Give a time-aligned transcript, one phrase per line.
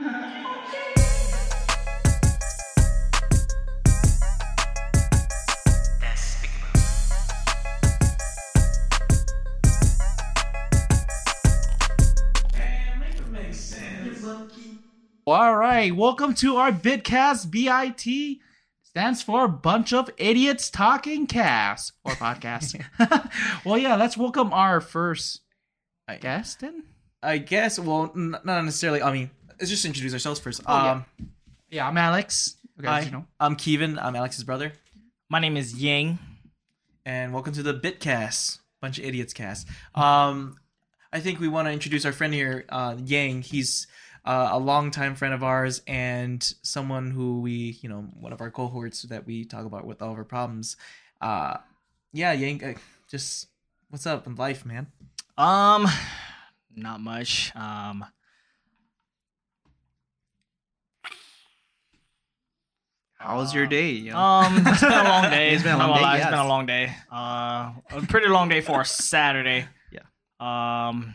[0.00, 0.06] All
[15.56, 17.50] right, welcome to our Bitcast.
[17.50, 18.38] BIT
[18.84, 22.80] stands for Bunch of Idiots Talking Cast or podcast.
[23.64, 25.40] well, yeah, let's welcome our first
[26.06, 26.84] I- guest in.
[27.20, 27.80] I guess.
[27.80, 29.02] Well, n- not necessarily.
[29.02, 30.60] I mean, let's just introduce ourselves first.
[30.66, 30.90] Oh, yeah.
[30.92, 31.04] um,
[31.70, 32.56] Yeah, I'm Alex.
[32.78, 33.26] Okay, hi, you know.
[33.40, 33.98] I'm Kevin.
[33.98, 34.72] I'm Alex's brother,
[35.28, 36.18] My name is Yang.
[37.04, 39.66] and welcome to the Bitcast, bunch of idiots cast.
[39.94, 40.56] Um,
[41.12, 43.42] I think we want to introduce our friend here, uh, Yang.
[43.42, 43.86] He's
[44.24, 48.50] uh, a longtime friend of ours and someone who we, you know, one of our
[48.50, 50.76] cohorts that we talk about with all of our problems.
[51.20, 51.56] Uh,
[52.12, 52.62] yeah, Yang.
[52.64, 52.74] Uh,
[53.10, 53.48] just
[53.90, 54.86] what's up in life, man?
[55.36, 55.86] Um,
[56.76, 57.52] not much.
[57.56, 58.04] Um,
[63.18, 63.90] How was your day?
[63.90, 64.18] You know?
[64.18, 65.50] um, it's been a long day.
[65.50, 66.94] It's been a long day, lie, It's been a long day.
[67.12, 69.66] Uh, a pretty long day for a Saturday.
[69.90, 70.02] Yeah.
[70.88, 71.14] Um,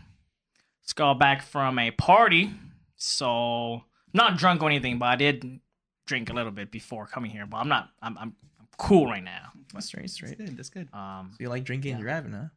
[0.83, 2.51] just got back from a party,
[2.97, 5.59] so not drunk or anything, but I did
[6.05, 7.45] drink a little bit before coming here.
[7.45, 7.89] But I'm not.
[8.01, 8.17] I'm.
[8.17, 9.51] I'm, I'm cool right now.
[9.73, 10.37] That's straight, straight.
[10.37, 10.57] good.
[10.57, 10.89] That's good.
[10.93, 12.47] Um, So you like drinking and driving, huh?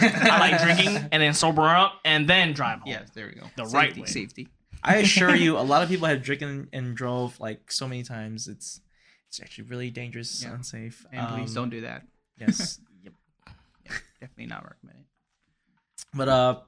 [0.00, 2.88] I like drinking and then sober up and then drive home.
[2.92, 3.46] Yes, there we go.
[3.56, 4.06] The safety, right way.
[4.06, 4.48] Safety.
[4.82, 8.48] I assure you, a lot of people have drinking and drove like so many times.
[8.48, 8.80] It's
[9.28, 10.54] it's actually really dangerous, Yeah.
[10.54, 11.06] unsafe.
[11.12, 12.06] And please Um, don't do that.
[12.38, 13.12] Yes, Yep.
[14.20, 15.04] Definitely not recommended.
[16.14, 16.60] but uh,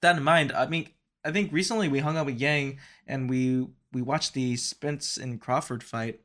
[0.00, 0.88] that in mind, I mean,
[1.24, 5.40] I think recently we hung out with Yang and we we watched the Spence and
[5.40, 6.20] Crawford fight.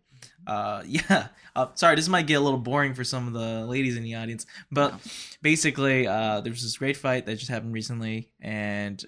[0.48, 1.28] Uh, yeah.
[1.56, 4.16] Uh, sorry, this might get a little boring for some of the ladies in the
[4.16, 4.94] audience, but
[5.42, 9.04] basically, uh, there was this great fight that just happened recently, and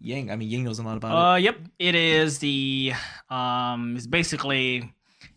[0.00, 1.32] Yang, I mean, Yang knows a lot about it.
[1.32, 1.58] Uh, yep.
[1.78, 2.92] It is the
[3.30, 4.92] um, it's basically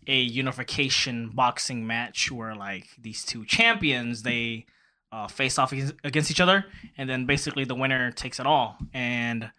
[0.06, 4.64] a unification boxing match where like these two champions they
[5.12, 6.64] uh, face off against- against each other,
[6.96, 8.76] and then basically the winner takes it all.
[8.92, 9.50] And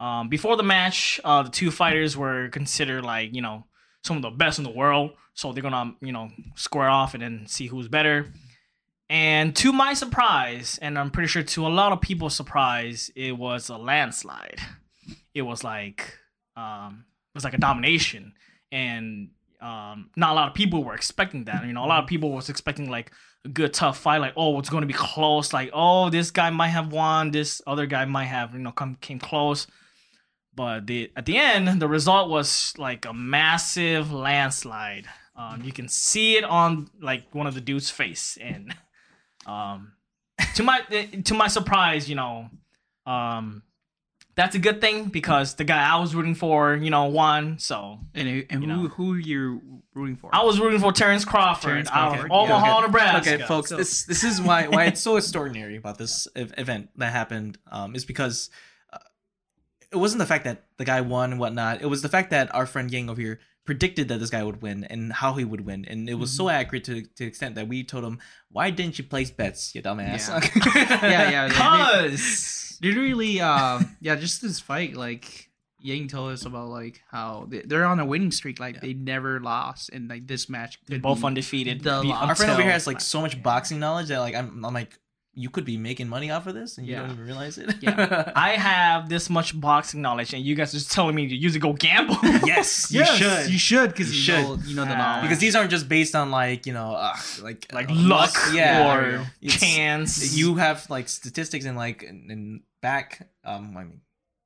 [0.00, 3.64] um, before the match, uh, the two fighters were considered like you know
[4.02, 7.22] some of the best in the world, so they're gonna you know square off and
[7.22, 8.32] then see who's better.
[9.10, 13.36] And to my surprise, and I'm pretty sure to a lot of people's surprise, it
[13.36, 14.60] was a landslide.
[15.34, 16.18] It was like
[16.56, 17.04] um
[17.34, 18.32] it was like a domination.
[18.72, 21.66] And um not a lot of people were expecting that.
[21.66, 23.12] You know, a lot of people was expecting like
[23.44, 26.68] a good tough fight, like, oh, it's gonna be close, like, oh, this guy might
[26.68, 29.66] have won, this other guy might have, you know, come came close.
[30.54, 35.06] But the at the end, the result was like a massive landslide.
[35.36, 38.74] Um, you can see it on like one of the dude's face, and
[39.46, 39.92] um,
[40.56, 40.80] to my
[41.24, 42.48] to my surprise, you know,
[43.06, 43.62] um,
[44.36, 47.58] that's a good thing because the guy I was rooting for, you know, won.
[47.58, 48.88] So And, and You who know.
[48.88, 49.60] who you're
[49.94, 50.30] rooting for?
[50.34, 52.54] I was rooting for Terence Crawford Terence out Crawford, of yeah.
[52.56, 52.86] Omaha, Okay.
[52.86, 53.34] Nebraska.
[53.34, 57.12] Okay, folks, So- this this is why why it's so extraordinary about this event that
[57.12, 57.58] happened.
[57.70, 58.50] Um, is because
[58.92, 58.98] uh,
[59.92, 61.80] it wasn't the fact that the guy won and whatnot.
[61.82, 64.60] It was the fact that our friend Yang over here predicted that this guy would
[64.62, 66.54] win and how he would win, and it was so Mm-hmm.
[66.60, 68.18] accurate to to the extent that we told him,
[68.50, 70.28] "Why didn't you place bets, you dumbass?"
[71.02, 71.48] yeah, yeah.
[71.48, 75.48] they- Cause they- Literally, uh, yeah, just this fight, like
[75.78, 78.80] Yang told us about like how they, they're on a winning streak, like Yeah.
[78.82, 81.82] they never lost, and like this match, they're both be undefeated.
[81.82, 84.64] the Be- Our friend over here has like so much boxing knowledge that like I'm,
[84.64, 84.98] I'm like,
[85.36, 87.00] you could be making money off of this and you Yeah.
[87.02, 87.74] don't even realize it.
[87.80, 88.32] Yeah.
[88.36, 91.56] I have this much boxing knowledge, and you guys are just telling me to use
[91.56, 92.16] it go gamble.
[92.44, 93.50] yes, you Yes, should.
[93.52, 94.44] you should, because You you, should.
[94.44, 95.22] know, you know the Uh, knowledge.
[95.22, 98.86] because these aren't just based on like you know uh, like like uh, luck yeah
[98.86, 100.36] or chance.
[100.36, 104.00] you have like statistics and like and, and back um i mean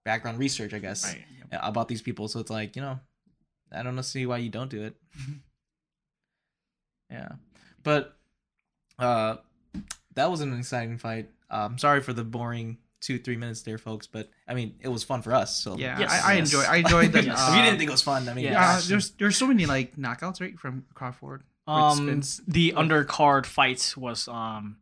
[0.05, 1.25] background research i guess Right.
[1.63, 2.99] about these people so it's like you know
[3.73, 4.95] i don't know see why you don't do it
[7.11, 7.29] yeah
[7.83, 8.17] but
[8.99, 9.37] uh
[10.19, 14.07] that was an exciting fight um sorry for the boring two three minutes there folks
[14.07, 16.53] but i mean it was fun for us so yeah, Yes, I, I yes.
[16.53, 16.65] enjoy.
[16.69, 17.25] I enjoyed the.
[17.27, 17.39] Yes.
[17.41, 18.53] uh, if you didn't think it was fun i mean Yeah.
[18.53, 18.87] yeah, gosh.
[18.89, 21.43] there's there's so many like knockouts right from Crawford.
[21.67, 22.41] um Spence.
[22.49, 24.79] the undercard fights was um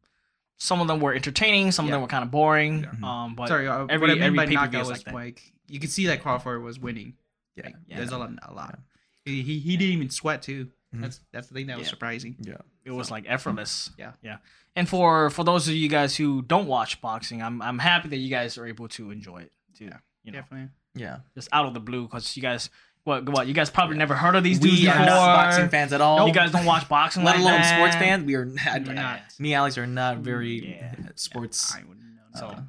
[0.59, 3.23] some of them were entertaining some of them were kind of boring Yeah.
[3.25, 5.79] um but Sorry, uh, every- what I meant every by knockout was like like you
[5.81, 7.15] could see that Crawford was winning.
[7.57, 7.97] yeah Like, Yeah.
[7.99, 8.31] There's a lot.
[8.49, 8.79] A lot.
[9.25, 10.69] He, he he didn't even sweat too.
[10.95, 11.03] Mhm.
[11.03, 12.37] That's that's the thing that was surprising.
[12.41, 14.13] yeah it was like effortless Yeah.
[14.23, 14.37] yeah
[14.77, 18.19] and for for those of you guys who don't watch boxing i'm i'm happy that
[18.19, 19.97] you guys are able to enjoy it too Yeah.
[20.23, 20.67] you know Definitely.
[20.67, 22.71] Uh, yeah just out of the blue because you guys
[23.03, 25.69] what what you guys probably never heard of these we dudes are before not boxing
[25.69, 27.77] fans at all you guys don't watch boxing let like alone that.
[27.77, 29.21] sports fans we are not, not.
[29.41, 30.95] me and alex are not very Yeah.
[31.17, 32.39] sports I wouldn't know.
[32.41, 32.65] So,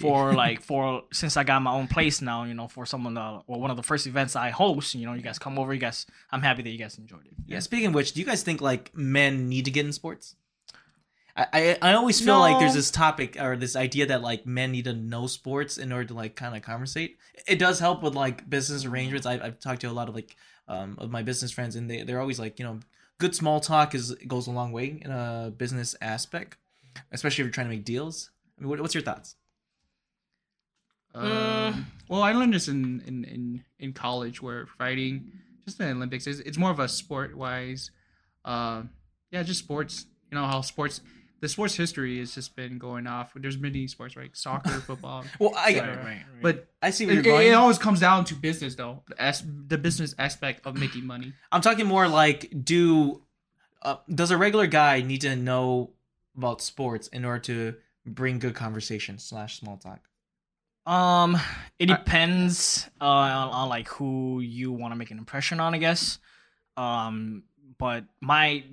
[0.00, 3.40] for like for since I got my own place now, you know, for someone uh,
[3.46, 5.80] or one of the first events I host, you know, you guys come over, you
[5.80, 7.32] guys, I'm happy that you guys enjoyed it.
[7.46, 7.60] Yeah.
[7.60, 10.36] Speaking of which, do you guys think like men need to get in sports?
[11.36, 14.72] I I, I always feel like there's this topic or this idea that like men
[14.72, 17.18] need to know sports in order to like kind of conversate.
[17.46, 19.26] It does help with like business arrangements.
[19.26, 20.36] I've, I've talked to a lot of like
[20.68, 22.80] um of my business friends, and they they're always like you know
[23.18, 26.56] good small talk is goes a long way in a business aspect,
[27.12, 28.30] especially if you're trying to make deals.
[28.58, 29.36] I mean, what, what's your thoughts?
[31.14, 35.32] Um, well, I learned this in, in, in, in college where fighting,
[35.64, 37.90] just the Olympics, is it's more of a sport wise.
[38.44, 38.82] Uh,
[39.30, 40.06] yeah, just sports.
[40.30, 41.00] You know how sports,
[41.40, 43.32] the sports history has just been going off.
[43.34, 44.34] There's many sports, right?
[44.34, 45.24] Soccer, football.
[45.38, 46.24] Well, I Right, right.
[46.40, 47.48] But I see where it, you're it, going.
[47.48, 49.02] it always comes down to business, though.
[49.08, 51.34] The, as, the business aspect of making money.
[51.50, 53.22] I'm talking more like do
[53.82, 55.90] uh, does a regular guy need to know
[56.36, 57.74] about sports in order to
[58.06, 60.00] bring good conversation slash small talk?
[60.86, 61.38] Um,
[61.78, 65.78] it depends uh, on, on like who you want to make an impression on, I
[65.78, 66.18] guess.
[66.76, 67.44] Um,
[67.78, 68.64] but my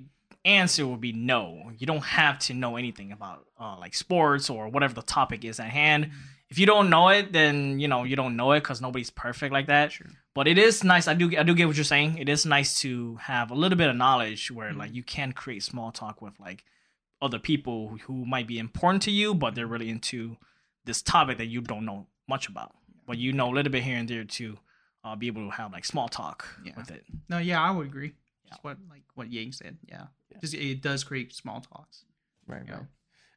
[0.44, 1.70] answer would be no.
[1.78, 5.60] You don't have to know anything about uh, like sports or whatever the topic is
[5.60, 6.10] at hand.
[6.48, 9.52] If you don't know it, then you know you don't know it because nobody's perfect
[9.52, 9.92] like that.
[9.92, 10.08] Sure.
[10.34, 11.06] But it is nice.
[11.06, 12.18] I do I do get what you're saying.
[12.18, 14.78] It is nice to have a little bit of knowledge where Mm-hmm.
[14.78, 16.64] like you can create small talk with like
[17.22, 20.38] other people who might be important to you, but they're really into
[20.90, 22.70] this topic that you don't know much about,
[23.08, 24.46] but you know a little bit here and there to
[25.04, 26.76] uh, be able to have like small talk Yeah.
[26.76, 27.04] with it.
[27.32, 28.12] No, yeah, I would agree.
[28.44, 28.50] Yeah.
[28.50, 29.74] Just what like what Yang said.
[29.92, 30.38] Yeah, Yeah.
[30.42, 31.96] just it does create small talks.
[32.52, 32.80] Right, Yeah.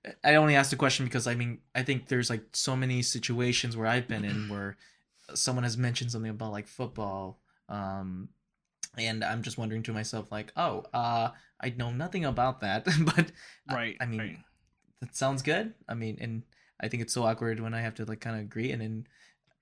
[0.06, 0.16] right.
[0.24, 3.78] I only asked the question because I mean I think there's like so many situations
[3.78, 4.76] where I've been in where
[5.44, 7.40] someone has mentioned something about like football,
[7.70, 8.30] um,
[8.98, 11.30] and I'm just wondering to myself like, oh, uh,
[11.66, 13.26] I know nothing about that, but
[13.70, 13.96] I- Right.
[14.02, 14.38] I, mean, right.
[15.02, 15.74] that sounds good.
[15.88, 16.44] I mean, and
[16.84, 19.08] I think it's so awkward when I have to like kind of agree and then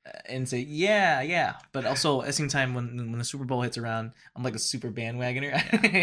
[0.06, 3.46] uh, and say yeah, yeah, but also at the same time when when the Super
[3.46, 5.54] Bowl hits around, I'm like a super bandwagoner.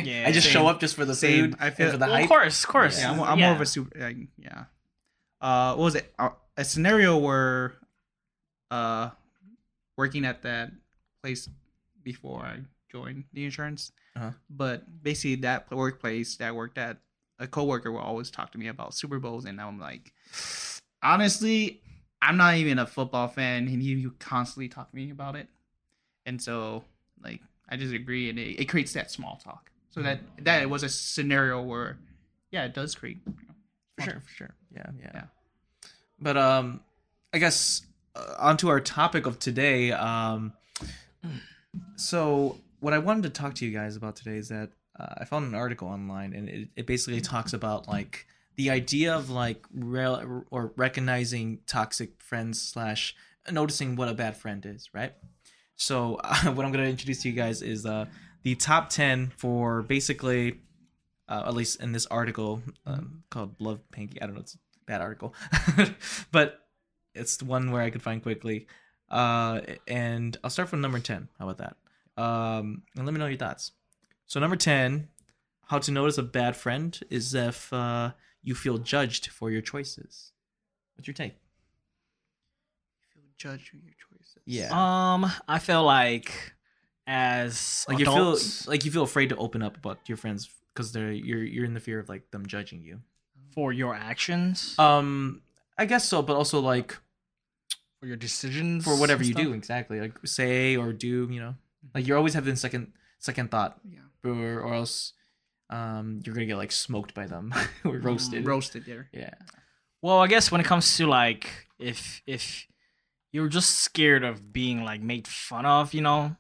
[0.06, 0.25] Yeah.
[0.29, 0.53] I just Same.
[0.55, 1.50] show up just for the Same.
[1.50, 1.56] food.
[1.61, 2.25] I feel- for the Well, hype.
[2.25, 2.99] of course, of course.
[3.00, 3.91] Yeah, I'm, I'm more of a super.
[4.00, 4.65] Uh, yeah.
[5.41, 6.12] Uh, what was it?
[6.19, 7.75] Uh, a scenario where,
[8.70, 9.11] uh,
[9.97, 10.70] working at that
[11.23, 11.49] place
[12.03, 12.59] before I
[12.91, 14.31] joined the insurance, Uh-huh.
[14.50, 16.99] but basically that workplace that I worked at,
[17.38, 20.12] a coworker will always talk to me about Super Bowls, and now I'm like,
[21.02, 21.80] honestly,
[22.20, 25.48] I'm not even a football fan, and he, he constantly talk to me about it,
[26.26, 26.84] and so
[27.22, 29.70] like I just agree, and it, it creates that small talk.
[29.90, 31.98] So that that was a scenario where,
[32.50, 33.18] yeah, it does create.
[33.26, 33.54] You know,
[33.96, 34.54] for sure, for sure.
[34.74, 35.10] Yeah, yeah.
[35.14, 35.24] Yeah.
[36.20, 36.80] But um,
[37.32, 37.82] I guess
[38.14, 39.92] uh, onto our topic of today.
[39.92, 40.52] Um,
[41.96, 45.24] so what I wanted to talk to you guys about today is that uh, I
[45.24, 48.26] found an article online, and it, it basically talks about like
[48.58, 53.14] the idea of like real or recognizing toxic friends slash
[53.50, 55.14] noticing what a bad friend is, right?
[55.76, 58.06] So uh, what I'm going to introduce to you guys is uh,
[58.43, 60.58] the top ten for basically,
[61.28, 64.58] uh, at least in this article um, called "Love Panky." I don't know, it's a
[64.87, 65.34] bad article,
[66.32, 66.58] but
[67.14, 68.66] it's one where I could find quickly.
[69.08, 71.28] Uh, and I'll start from number ten.
[71.38, 72.22] How about that?
[72.22, 73.70] Um, and let me know your thoughts.
[74.26, 75.10] So number ten,
[75.69, 78.10] how to notice a bad friend is if uh,
[78.43, 80.32] you feel judged for your choices.
[80.96, 81.35] What's your take?
[83.02, 84.43] You feel judged for your choices.
[84.44, 84.69] Yeah.
[84.73, 86.55] Um, I feel like
[87.06, 90.48] as like adults, you feel like you feel afraid to open up about your friends
[90.74, 93.01] because they're you're you're in the fear of like them judging you.
[93.55, 95.43] for your actions, Um,
[95.77, 96.96] I guess so, but also like
[97.98, 101.55] for your decisions, for whatever and you do exactly, like say or do, you know,
[101.94, 104.01] like you're always having second second thought, Yeah.
[104.31, 105.15] or or else,
[105.70, 107.53] um, you're gonna get like smoked by them
[107.84, 108.46] or roasted.
[108.46, 109.08] Roasted there.
[109.13, 109.34] yeah.
[110.01, 112.67] Well, I guess when it comes to like if if
[113.32, 116.37] you're just scared of being like made fun of, you know,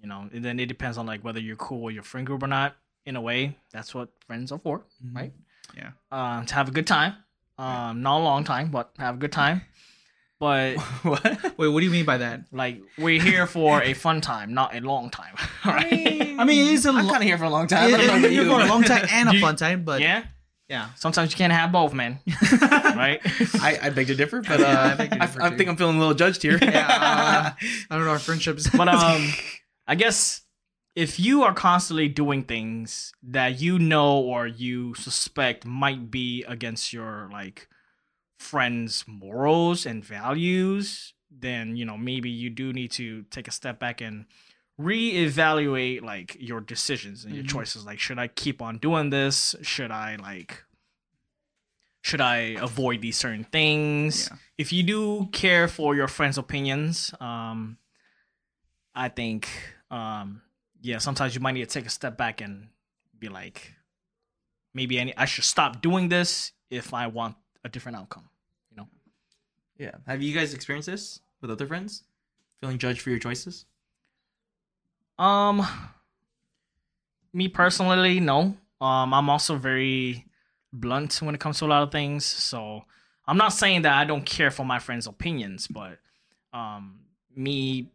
[0.00, 2.42] you know, and then it depends on like whether you're cool with your friend group
[2.42, 2.76] or not.
[3.06, 5.32] In a way, that's what friends are for, right?
[5.74, 5.92] Yeah.
[6.12, 7.14] Um, to have a good time.
[7.58, 9.62] Um, not a long time, but have a good time.
[10.40, 11.22] But what?
[11.58, 12.44] Wait, what do you mean by that?
[12.50, 15.34] like we're here for a fun time, not a long time.
[15.64, 16.34] right?
[16.38, 17.84] I mean, it is a I'm lo- kind of here for a long time.
[17.84, 18.44] I don't know It- about it's you.
[18.46, 20.24] for a long time and a You- fun time, but yeah.
[20.68, 20.88] yeah.
[20.96, 22.18] Sometimes you can't have both, man.
[22.26, 23.20] right?
[23.60, 25.56] I, I beg to differ, but uh, Yeah, I to differ, I too.
[25.58, 26.58] think I'm feeling a little judged here.
[26.60, 27.52] Yeah,
[27.90, 28.10] I don't know.
[28.10, 29.28] Our friendships, but um
[29.86, 30.42] i guess
[30.94, 36.92] if you are constantly doing things that you know or you suspect might be against
[36.92, 37.68] your like
[38.40, 43.78] friends morals and values then you know maybe you do need to take a step
[43.78, 44.24] back and
[44.80, 47.50] reevaluate like your decisions and your Mhm.
[47.50, 50.64] choices like should i keep on doing this should i like
[52.02, 54.28] should I avoid these certain things?
[54.30, 54.38] Yeah.
[54.56, 57.76] If you do care for your friends' opinions, um,
[58.94, 59.50] I think,
[59.90, 60.40] um,
[60.80, 62.68] yeah, sometimes you might need to take a step back and
[63.18, 63.74] be like,
[64.72, 68.29] maybe any, I should stop doing this if I want a different outcome.
[69.80, 69.92] Yeah.
[70.06, 72.02] Have you guys experienced this with other friends?
[72.60, 73.64] Feeling judged for your choices?
[75.18, 75.66] Um,
[77.32, 78.58] me personally, no.
[78.78, 80.26] Um, I'm also very
[80.70, 82.26] blunt when it comes to a lot of things.
[82.26, 82.82] So
[83.26, 85.98] I'm not saying that I don't care for my friends' opinions, but
[86.52, 87.00] um,
[87.34, 87.90] me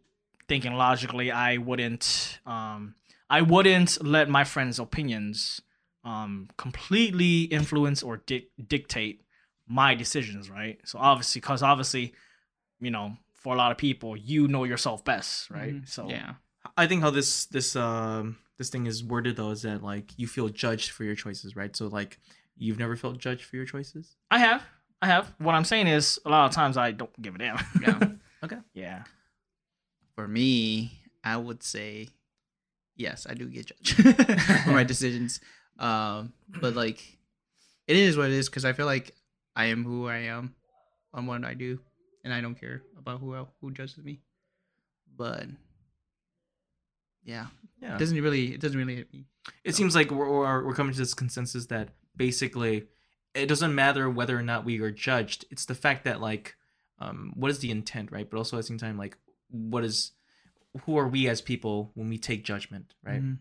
[0.48, 2.96] thinking logically, I wouldn't um,
[3.30, 5.62] I wouldn't let my friends' opinions
[6.04, 9.22] um completely influence or dic- dictate
[9.68, 10.78] my decisions, right?
[10.84, 12.14] So obviously, because obviously,
[12.80, 15.74] you know, for a lot of people, you know yourself best, right?
[15.74, 15.88] Mhm.
[15.88, 16.34] So yeah,
[16.76, 20.26] I think how this this um this thing is worded though is that like you
[20.26, 21.74] feel judged for your choices, right?
[21.76, 22.18] So like
[22.56, 24.16] you've never felt judged for your choices?
[24.30, 24.62] I have.
[25.02, 25.32] I have.
[25.38, 27.58] What I'm saying is, a lot of times I don't give a damn.
[27.82, 28.08] yeah.
[28.44, 28.58] Okay.
[28.74, 29.02] yeah.
[30.14, 32.08] For me, I would say
[32.94, 34.16] yes, I do get judged
[34.64, 35.40] for my decisions.
[35.78, 37.18] Um, but like,
[37.86, 39.14] it is what it is because I feel like
[39.56, 40.54] I am who I am
[41.14, 41.80] on what I do,
[42.22, 44.20] and I don't care about who el- who judges me.
[45.16, 45.46] But
[47.24, 47.46] yeah,
[47.80, 47.96] Yeah.
[47.96, 49.26] it doesn't really it doesn't really hit me.
[49.64, 52.86] It seems like we're, we're coming to this consensus that basically
[53.34, 55.44] it doesn't matter whether or not we are judged.
[55.50, 56.56] It's the fact that like
[56.98, 58.28] um what is the intent, right?
[58.28, 59.16] But also at the same time like
[59.50, 60.12] what is
[60.84, 63.22] who are we as people when we take judgment, right?
[63.22, 63.38] Mhm.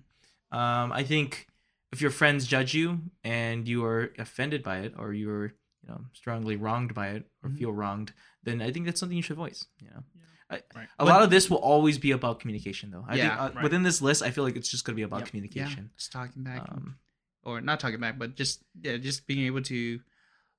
[0.52, 1.48] Um I think
[1.92, 5.54] if your friends judge you and you are offended by it or you're
[5.86, 7.58] you know strongly wronged by it or Mhm.
[7.60, 8.14] feel wronged,
[8.44, 10.04] then I think that's something you should voice, you know.
[10.50, 10.88] I, Right.
[11.00, 13.06] A lot of this will always be about communication though.
[13.08, 13.64] I Yeah, think uh, right.
[13.64, 15.26] within this list I feel like it's just going to be about Yep.
[15.28, 15.90] Yeah, communication.
[15.98, 16.98] just talking back, Um,
[17.44, 20.02] or not talking back, but just yeah, just being able to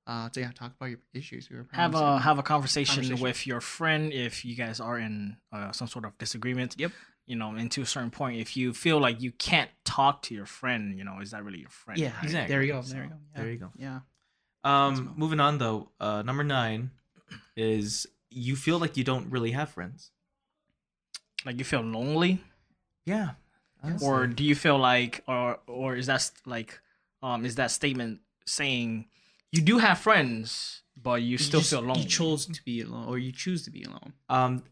[0.07, 3.21] uh to yeah, talk about your issues, your Have a have a conversation, Conversation.
[3.23, 6.75] with your friend if you guys are in uh, some sort of disagreement.
[6.77, 6.91] Yep.
[7.25, 10.33] You know, and to a certain point, if you feel like you can't talk to
[10.33, 11.99] your friend, you know, is that really your friend?
[11.99, 12.23] yeah, right?
[12.23, 12.47] Exactly.
[12.53, 12.81] There you go.
[12.81, 13.15] So, There you go.
[13.33, 13.41] Yeah.
[13.41, 13.71] There you go.
[13.75, 13.99] Yeah.
[14.67, 16.91] Um, moving on though, uh, number nine
[17.55, 20.11] is you feel like you don't really have friends.
[21.45, 22.43] Like you feel lonely,
[23.05, 23.31] Yeah.
[24.01, 26.79] or do you feel like, or or is that like,
[27.21, 29.07] um, is that statement saying
[29.51, 32.01] you do have friends, but you still just- feel lonely?
[32.03, 34.13] You chose to be alone, or you choose to be alone.
[34.29, 34.63] um,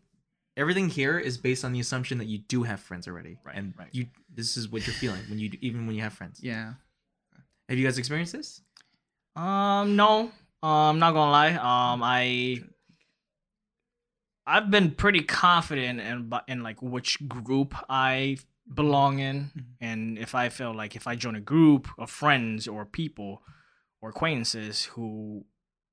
[0.57, 3.73] everything here is based on the assumption that you do have friends already, Right, and
[3.77, 3.89] right.
[3.93, 6.39] you this is what you're feeling when you even when you have friends.
[6.43, 6.73] Yeah.
[7.69, 8.61] Have you guys experienced this?
[9.35, 10.31] Um, no.
[10.63, 11.53] Um, I'm not gonna lie.
[11.53, 12.63] Um, I
[14.47, 18.37] I've been pretty confident in bu- in like which group I
[18.73, 19.65] belong in, Mhm.
[19.81, 23.43] and if I feel like if I join a group of friends or people
[24.01, 25.45] or acquaintances who,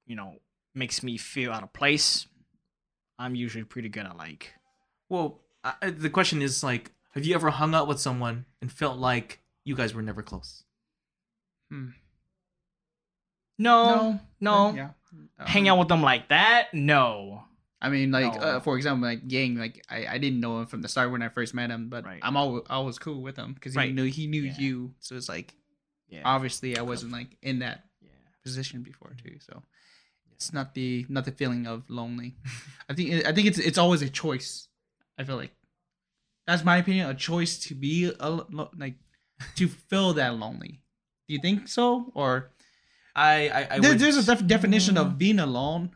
[0.06, 0.38] you know,
[0.74, 2.26] makes me feel out of place,
[3.18, 4.54] I'm usually pretty good at like.
[5.08, 8.70] Well, I, I- the question is like, have you ever hung out with someone and
[8.72, 10.64] felt like you guys were never close?
[13.62, 14.90] No, no, Yeah.
[15.46, 16.72] hang Um, out with them like that.
[16.74, 17.44] No,
[17.80, 18.40] I mean, like No.
[18.40, 21.22] uh, for example, like Yang, like I, I didn't know him from the start when
[21.22, 22.20] I first met him, but Right.
[22.22, 23.94] I'm always always cool with him because he Right.
[23.94, 24.58] knew he knew Yeah.
[24.58, 25.54] you, so it's like
[26.08, 28.10] yeah, obviously I wasn't like in that yeah.
[28.44, 29.62] position before too, so
[30.32, 32.36] it's not the not the feeling of lonely.
[32.88, 34.68] I think I think it's it's always a choice.
[35.18, 35.52] I feel like
[36.46, 38.30] that's my opinion, a choice to be a,
[38.76, 38.96] like
[39.56, 40.82] to feel that lonely.
[41.28, 42.50] Do you think so, or
[43.14, 45.90] I I, I there, there's a def- definition of being alone?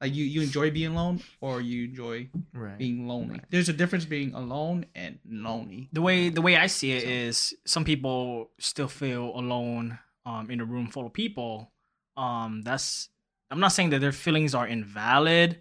[0.00, 2.76] Like you, you enjoy being alone, or you enjoy right.
[2.76, 3.34] being lonely.
[3.34, 3.44] Right.
[3.50, 5.88] There's a difference being alone and lonely.
[5.92, 10.50] the way the way I see it So- is some people still feel alone um
[10.50, 11.70] in a room full of people.
[12.16, 13.10] Um that's
[13.50, 15.60] I'm not saying that their feelings are invalid,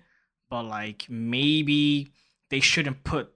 [0.50, 2.10] but like maybe
[2.50, 3.32] they shouldn't put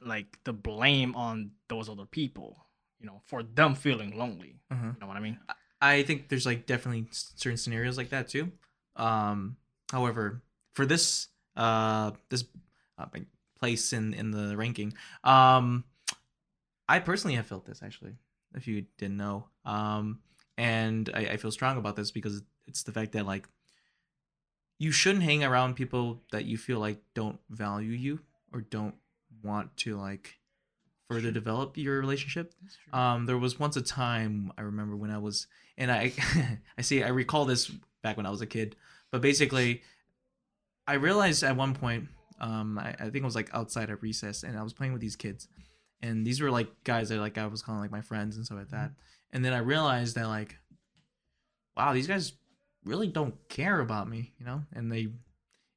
[0.00, 2.64] like the blame on those other people,
[3.00, 4.60] you know, for them feeling lonely.
[4.70, 4.86] Uh-huh.
[4.94, 5.38] You know what I mean?
[5.80, 8.52] I think there's like definitely certain scenarios like that too.
[8.96, 9.56] Um,
[9.90, 10.42] however,
[10.74, 12.44] for this uh this
[12.98, 13.06] uh,
[13.58, 14.94] place in in the ranking,
[15.24, 15.84] um,
[16.88, 18.16] I personally have felt this actually.
[18.54, 20.20] If you didn't know, um,
[20.56, 23.46] and I, I feel strong about this because it's the fact that like
[24.78, 28.20] you shouldn't hang around people that you feel like don't value you
[28.52, 28.94] or don't
[29.42, 30.38] want to like
[31.08, 32.54] further develop your relationship.
[32.92, 35.46] Um, there was once a time I remember when I was,
[35.78, 36.12] and I,
[36.78, 37.68] I see, I recall this
[38.02, 38.76] back when I was a kid,
[39.10, 39.82] but basically,
[40.86, 42.08] I realized at one point,
[42.40, 45.00] um, I, I think it was like outside at recess, and I was playing with
[45.00, 45.48] these kids,
[46.02, 48.58] and these were like guys that like I was calling like my friends and stuff
[48.58, 48.92] like that,
[49.32, 50.58] and then I realized that like,
[51.76, 52.32] wow, these guys
[52.84, 54.62] really don't care about me, you know.
[54.72, 55.08] And they,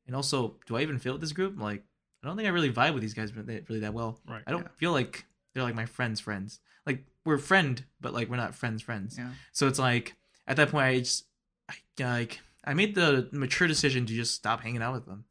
[0.07, 1.59] and also, do I even feel with this group?
[1.59, 1.83] Like,
[2.23, 4.19] I don't think I really vibe with these guys really really that well.
[4.27, 4.43] Right.
[4.47, 4.67] I don't Yeah.
[4.77, 6.59] feel like they're like my friends' friends.
[6.85, 9.17] Like we're friend, but like we're not friends' friends.
[9.17, 9.29] Yeah.
[9.51, 10.15] So it's like
[10.47, 11.25] at that point, I just
[11.69, 15.25] I, like I made the mature decision to just stop hanging out with them,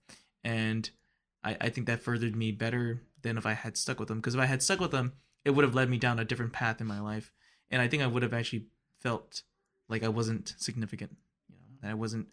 [0.44, 0.88] and
[1.42, 4.18] I, I think that furthered me better than if I had stuck with them.
[4.18, 5.12] Because if I had stuck with them,
[5.44, 7.32] it would have led me down a different path in my life,
[7.70, 8.66] and I think I would have actually
[9.00, 9.42] felt
[9.88, 11.16] like I wasn't significant,
[11.48, 12.28] you know, that I wasn't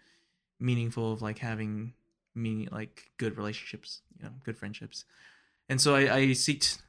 [0.59, 1.93] meaningful of like having
[2.35, 5.05] meaning like good relationships, you know, good friendships,
[5.69, 6.81] and so I, I seeked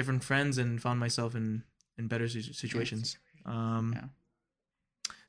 [0.00, 1.46] different friends and found myself in
[1.98, 3.06] in better situations.
[3.44, 4.06] Um, Yeah.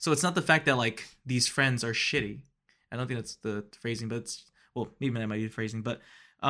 [0.03, 0.99] So it's not the fact that like
[1.31, 2.37] these friends are shitty.
[2.91, 4.35] I don't think that's the phrasing, but it's
[4.75, 5.97] well, maybe that might be the phrasing, but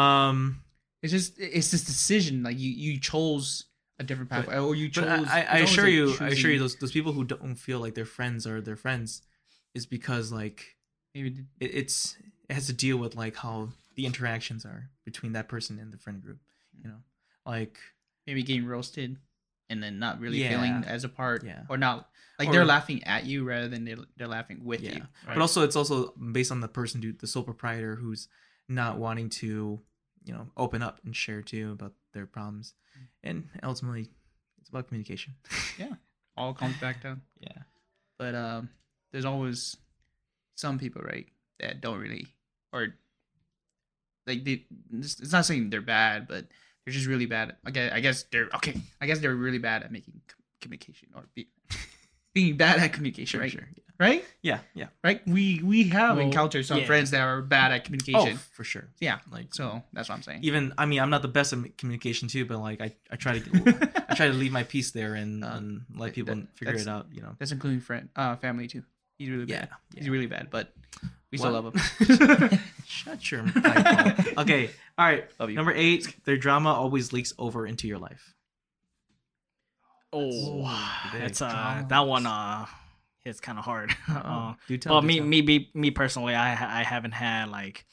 [0.04, 0.64] um,
[1.04, 2.44] It's just it's this decision.
[2.48, 3.66] Like you you chose
[4.00, 5.28] a different path, But- or you but chose.
[5.28, 7.80] I, I, I assure like you, I assure you, those those people who don't feel
[7.86, 9.22] like their friends are their friends
[9.78, 10.60] is because like
[11.14, 11.98] maybe it, it's
[12.50, 15.98] it has to deal with like how the interactions are between that person and the
[15.98, 16.40] friend group.
[16.82, 17.00] You know,
[17.46, 17.78] like
[18.28, 19.18] maybe getting roasted,
[19.70, 20.50] and then not really Yeah.
[20.50, 21.64] feeling as a part, Yeah.
[21.70, 22.10] or not
[22.40, 25.00] like Or- they're laughing at you rather than they're, they're laughing with yeah, you.
[25.02, 25.36] Right.
[25.36, 28.28] but also it's also based on the person, dude, the sole proprietor who's
[28.68, 29.82] not wanting to,
[30.24, 32.74] you know, open up and share too about their problems,
[33.24, 34.10] and ultimately,
[34.60, 35.36] it's about communication.
[35.78, 35.96] Yeah.
[36.38, 37.22] All comes back down.
[37.40, 37.64] yeah.
[38.18, 38.70] But um,
[39.12, 39.78] there's always
[40.56, 41.28] some people, right,
[41.60, 42.28] that don't really,
[42.72, 42.96] or
[44.28, 44.66] like they.
[44.94, 46.48] It's it's not saying they're bad, but
[46.86, 47.56] they're just really bad.
[47.66, 48.76] I guess, I guess they're okay.
[49.02, 51.48] I guess they're really bad at making com- communication or be,
[52.34, 53.52] being bad at communication, right?
[53.52, 53.68] sure.
[54.00, 54.26] Right?
[54.42, 54.88] Yeah, yeah.
[55.04, 55.22] Right?
[55.28, 56.86] We we have Well, encountered some yeah.
[56.88, 58.34] friends that are bad at communication.
[58.34, 58.88] Oh, for sure.
[59.00, 59.20] Yeah.
[59.32, 60.40] Like So that's what I'm saying.
[60.44, 63.38] even I mean I'm not the best at communication too, but like I, I try
[63.38, 66.88] to I try to leave my piece there and, and let people that- figure it
[66.88, 67.08] out.
[67.14, 67.36] You know.
[67.38, 68.82] That's including friend, uh, family too.
[69.22, 69.66] He's really Yeah.
[69.66, 69.70] bad.
[69.96, 70.74] He's really bad, but
[71.32, 71.76] we still What?
[71.76, 72.60] love him.
[72.86, 74.38] Shut your mouth.
[74.40, 74.70] Okay.
[74.98, 75.26] All right.
[75.40, 75.56] Love you.
[75.56, 76.16] Number eight.
[76.26, 78.34] Their drama always leaks over into your life.
[80.14, 82.66] Oh, big it's uh that one uh
[83.24, 83.96] hits kind of hard.
[84.10, 84.94] uh, Oh, do tell.
[84.94, 85.26] well, do me tell.
[85.28, 87.86] me be, me personally, I ha- I haven't had like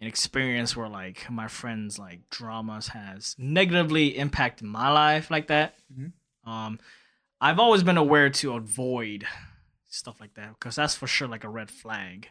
[0.00, 5.74] an experience where like my friends like dramas has negatively impacted my life like that.
[5.92, 6.12] Mhm.
[6.48, 6.78] Um,
[7.40, 9.26] I've always been aware to avoid
[9.92, 12.28] stuff like that because that's for sure like a red flag.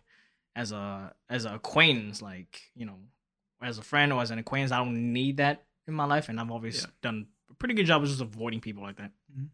[0.55, 2.97] As a as an acquaintance, like you know,
[3.61, 6.39] as a friend or as an acquaintance, I don't need that in my life, and
[6.41, 6.87] I've always Yeah.
[7.01, 9.11] done a pretty good job of just avoiding people like that.
[9.33, 9.47] Mhm.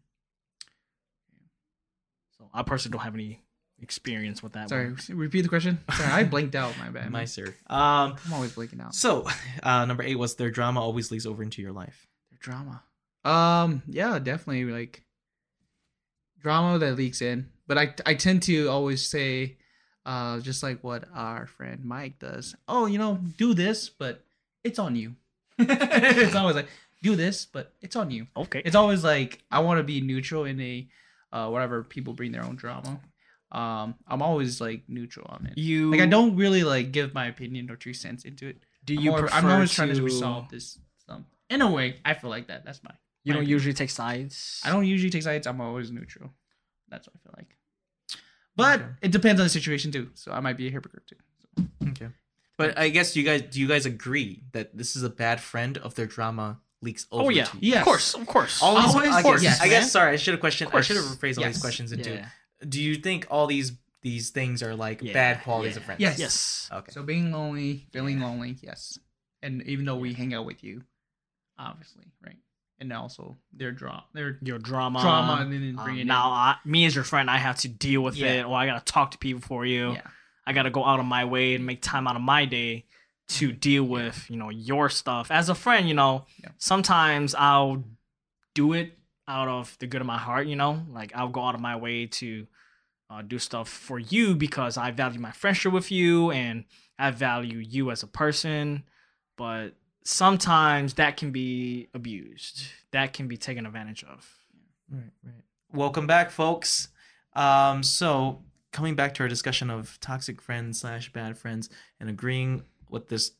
[2.36, 3.40] So I personally don't have any
[3.80, 4.68] experience with that.
[4.68, 4.98] Sorry, one.
[5.10, 5.78] repeat the question.
[5.96, 6.76] Sorry, I blinked out.
[6.78, 7.10] My bad.
[7.10, 7.54] My sir.
[7.68, 8.16] Um.
[8.26, 8.94] I'm always blinking out.
[8.94, 9.26] So,
[9.62, 12.06] uh, number eight was their drama always leaks over into your life.
[12.30, 12.82] Their drama.
[13.24, 13.82] Um.
[13.86, 15.04] Yeah, definitely like
[16.40, 17.50] drama that leaks in.
[17.68, 19.58] But I I tend to always say,
[20.06, 22.56] uh, just like what our friend Mike does.
[22.66, 24.24] Oh, you know, do this, but
[24.64, 25.14] it's on you.
[25.58, 26.68] it's always like
[27.02, 28.26] do this, but it's on you.
[28.36, 28.62] Okay.
[28.64, 30.88] It's always like I want to be neutral in a
[31.32, 33.00] uh whatever people bring their own drama.
[33.52, 35.56] Um, I'm always like neutral on it.
[35.56, 38.56] you Like I don't really like give my opinion or two cents into it.
[38.84, 41.22] Do I'm you more- I'm always trying to resolve this stuff.
[41.50, 42.64] In a way, I feel like that.
[42.64, 42.90] That's my.
[43.24, 43.50] You my don't opinion.
[43.56, 44.60] usually take sides.
[44.64, 45.46] I don't usually take sides.
[45.46, 46.30] I'm always neutral.
[46.90, 47.56] That's what I feel like.
[48.58, 48.90] But Okay.
[49.06, 50.10] it depends on the situation too.
[50.14, 51.66] So I might be a hypocrite too.
[51.90, 52.08] Okay.
[52.58, 55.78] But I guess you guys do you guys agree that this is a bad friend
[55.78, 57.24] of their drama leaks over?
[57.26, 57.70] Oh yeah, to you?
[57.70, 57.78] Yes.
[57.78, 58.60] of course, of course.
[58.62, 59.92] All these, Always, I of guess, course, I guess.
[59.92, 60.70] Sorry, I should have questioned.
[60.74, 61.16] I should have course.
[61.18, 62.10] rephrased all these questions into.
[62.10, 62.26] yeah.
[62.68, 65.80] Do you think all these these things are like Yeah, bad qualities yeah.
[65.80, 66.00] of friends?
[66.00, 66.18] Yes.
[66.18, 66.68] Yes.
[66.72, 66.90] Okay.
[66.92, 68.98] So being lonely, feeling lonely, yes.
[69.40, 70.82] And even though we hang out with you,
[71.58, 72.36] obviously, right?
[72.80, 75.00] And also their drama, their Your drama.
[75.00, 77.68] drama, and then um, bring it now, I, me as your friend, I have to
[77.68, 78.28] deal with Yeah.
[78.34, 79.94] it, or I gotta talk to people for you.
[79.94, 80.02] Yeah.
[80.46, 82.86] I gotta go out of my way and make time out of my day
[83.30, 85.30] to deal with, you know, your stuff.
[85.30, 86.50] As a friend, you know, Yeah.
[86.58, 87.82] sometimes I'll
[88.54, 91.54] do it out of the good of my heart, you know, like I'll go out
[91.56, 92.46] of my way to
[93.10, 96.64] uh, do stuff for you because I value my friendship with you and
[96.98, 98.84] I value you as a person.
[99.36, 99.74] But
[100.08, 104.26] sometimes that can be abused, that can be taken advantage of.
[104.90, 105.44] Right, right.
[105.70, 106.88] Welcome back, folks.
[107.34, 108.42] Um, so
[108.72, 111.68] coming back to our discussion of toxic friends slash bad friends
[112.00, 113.32] and agreeing with this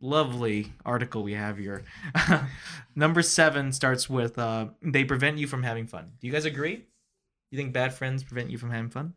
[0.00, 1.84] lovely article we have here.
[2.96, 6.12] Number seven starts with uh, they prevent you from having fun.
[6.18, 6.86] Do you guys agree?
[7.50, 9.12] You think bad friends prevent you from having fun?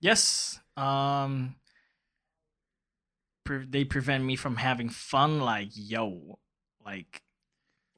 [0.00, 0.58] Yes.
[0.76, 1.54] Um
[3.44, 6.38] pre- they prevent me from having fun like yo
[6.84, 7.22] like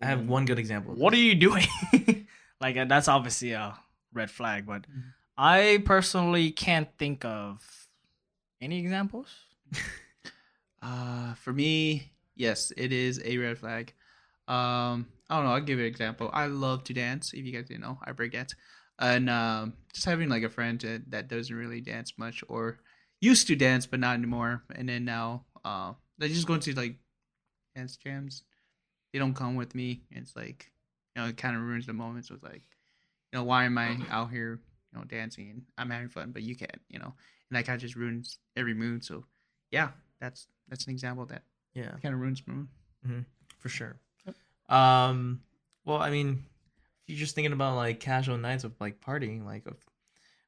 [0.02, 0.94] I have one good example.
[0.94, 1.66] what are you doing?
[2.60, 3.78] like uh, that's obviously a
[4.12, 4.84] red flag, but
[5.38, 7.88] I personally can't think of
[8.60, 9.28] any examples.
[10.84, 13.94] Uh, for me, yes, it is a red flag.
[14.46, 15.52] Um, I don't know.
[15.52, 16.28] I'll give you an example.
[16.30, 17.32] I love to dance.
[17.32, 18.54] If you guys didn't know, I break dance,
[18.98, 22.80] and um, just having like a friend that, that doesn't really dance much or
[23.20, 26.96] used to dance but not anymore, and then now uh, they just go to like
[27.74, 28.42] dance jams.
[29.12, 30.02] They don't come with me.
[30.10, 30.72] It's like,
[31.14, 32.26] you know, it kind of ruins the moment.
[32.26, 32.62] So it's like,
[33.32, 34.60] you know, why am I out here,
[34.92, 37.14] you know, dancing and I'm having fun, but you can't, you know,
[37.50, 39.04] and that kind of just ruins every mood.
[39.04, 39.24] So,
[39.70, 41.42] yeah, that's that's an example that
[41.74, 42.54] Yeah, kind of ruins my
[43.04, 43.24] mood.
[43.58, 43.96] for sure.
[44.68, 45.42] Um,
[45.84, 46.44] well, I mean,
[47.06, 49.76] if you're just thinking about like casual nights of like partying, like if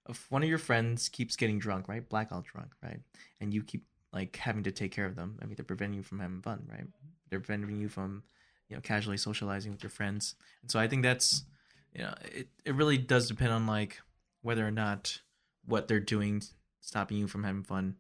[0.09, 3.01] if one of your friends keeps getting drunk, right, blackout drunk, right,
[3.41, 5.39] and you keep like having to take care of them.
[5.43, 6.87] I mean, they're preventing you from having fun, right?
[7.29, 8.23] They're preventing you from,
[8.69, 10.35] you know, casually socializing with your friends.
[10.63, 11.45] And so I think that's,
[11.93, 14.01] you know, it it really does depend on like
[14.43, 15.21] whether or not
[15.65, 16.43] what they're doing
[16.81, 17.97] stopping you from having fun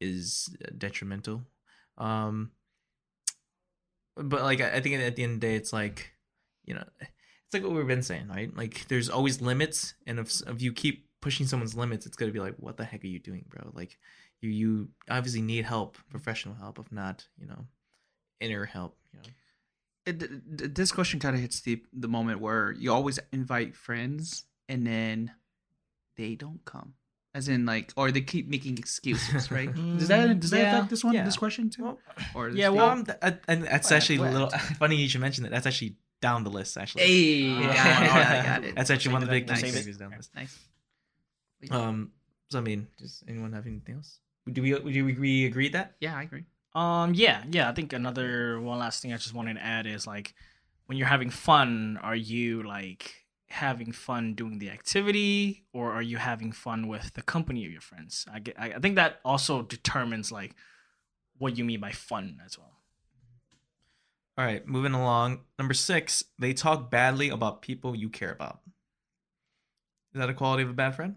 [0.00, 1.42] is detrimental.
[1.98, 2.52] Um,
[4.16, 6.12] but like I I think at the end of the day, it's like,
[6.64, 8.54] you know, it's like what we've been saying, right?
[8.56, 12.40] Like there's always limits, and if if you keep pushing someone's limits, it's gonna be
[12.40, 13.70] like, what the heck are you doing, bro?
[13.72, 13.96] Like
[14.42, 17.64] you you obviously need help, professional help, if not, you know,
[18.40, 18.98] inner help.
[19.14, 19.28] You know,
[20.04, 23.74] It, th- th- this question kind of hits the the moment where you always invite
[23.76, 25.32] friends and then
[26.16, 26.94] they don't come,
[27.34, 29.72] as in like, or they keep making excuses, right?
[29.98, 30.76] does that does that Yeah.
[30.76, 31.14] affect this one?
[31.14, 31.24] Yeah.
[31.24, 31.84] This question too?
[31.84, 31.98] Well,
[32.34, 35.20] or yeah, well, um, th- I- and that's Well, actually a little funny you should
[35.20, 35.50] mention that.
[35.50, 36.76] That's actually down the list.
[36.76, 37.74] Actually, hey, Yeah.
[37.74, 39.60] got it, got it, that's actually one of the big Nice.
[39.62, 40.34] contributors down the list.
[40.34, 40.58] nice.
[41.70, 42.12] Um,
[42.50, 44.18] so I mean, does anyone have anything else?
[44.50, 45.94] Do we do we, we agree that?
[46.00, 46.44] yeah, I agree.
[46.74, 47.68] Um, yeah, yeah.
[47.68, 50.34] I think another one last thing I just wanted to add is like
[50.86, 53.14] when you're having fun, are you like
[53.48, 57.82] having fun doing the activity, or are you having fun with the company of your
[57.82, 58.26] friends?
[58.32, 60.54] I get, I I think that also determines like
[61.38, 62.72] what you mean by fun as well.
[64.38, 65.40] All right, moving along.
[65.58, 68.60] Number six, they talk badly about people you care about.
[70.14, 71.16] Is that a quality of a bad friend?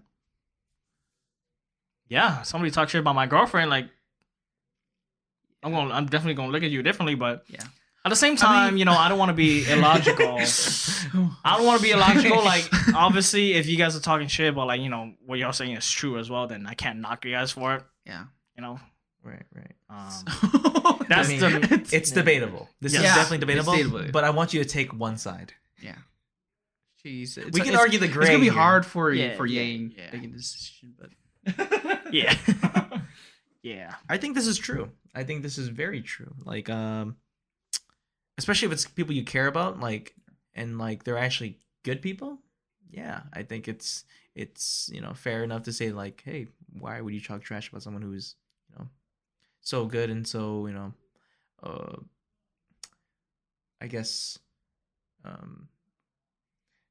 [2.07, 3.87] Yeah, somebody talk shit about my girlfriend, like
[5.63, 7.63] I'm gonna, I'm definitely gonna look at you differently, but Yeah.
[8.03, 10.37] At the same time, you know, I don't want to be illogical.
[10.37, 12.37] I don't want to be illogical.
[12.43, 15.71] Like, obviously, if you guys are talking shit, but like, you know, what y'all saying
[15.75, 17.83] is true as well, then I can't knock you guys for it.
[18.05, 18.25] yeah.
[18.55, 18.79] You know,
[19.23, 19.71] Right, right.
[19.89, 22.69] um, That's I mean, the- It's debatable.
[22.79, 23.15] This is Yeah.
[23.15, 24.11] definitely debatable, debatable.
[24.11, 25.53] But I want you to take one side.
[25.81, 25.95] yeah.
[27.03, 28.53] Jeez, it's- we can it's- argue the It's gonna be here.
[28.53, 30.09] hard for Yeah, for yeah, Yang yeah.
[30.13, 31.09] making this decision, but
[32.11, 32.35] yeah,
[33.61, 34.91] yeah, I think this is true.
[35.13, 36.33] I think this is very true.
[36.43, 37.17] Like, um,
[38.37, 40.15] especially if it's people you care about, like,
[40.53, 42.39] and like they're actually good people.
[42.89, 44.05] Yeah, I think it's
[44.35, 47.83] it's you know fair enough to say like, hey, why would you talk trash about
[47.83, 48.35] someone who's
[48.69, 48.89] you know
[49.61, 50.93] so good and so you know,
[51.63, 51.95] uh,
[53.81, 54.39] I guess,
[55.23, 55.67] um,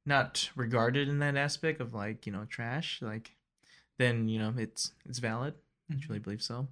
[0.06, 3.00] not regarded in that aspect of like you know trash.
[3.00, 3.32] Like,
[3.98, 5.54] then you know it's it's valid.
[5.90, 6.68] I truly believe so.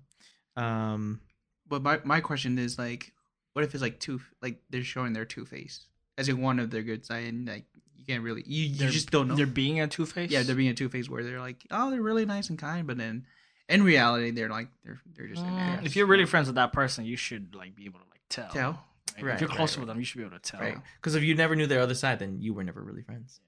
[0.57, 1.21] Um,
[1.69, 3.13] but my my question is like,
[3.53, 5.87] what if it's like two like they're showing their two face
[6.19, 7.65] as in one of their good side and like
[7.97, 9.37] you can't really you, you just don't know.
[9.37, 10.31] They're being a two face.
[10.31, 12.87] yeah, they're being a two face where they're like, oh, they're really nice and kind,
[12.87, 13.27] but then
[13.69, 16.57] in reality they're like they're they're just an ass, Mm, if you're really friends with
[16.57, 18.49] that person, you should like be able to like tell.
[18.49, 18.85] Tell.
[19.17, 19.25] Right?
[19.25, 19.83] Right, if you're right, closer right.
[19.83, 20.61] with them, you should be able to tell.
[20.61, 20.79] right?
[20.97, 23.41] Because if you never knew their other side, then you were never really friends.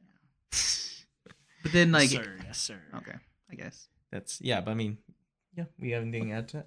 [1.63, 2.37] But then like yes, sir.
[2.45, 2.81] Yes, sir.
[2.97, 3.15] okay,
[3.55, 4.99] I guess That's yeah, but I mean,
[5.57, 6.67] yeah, we have anything to add to that?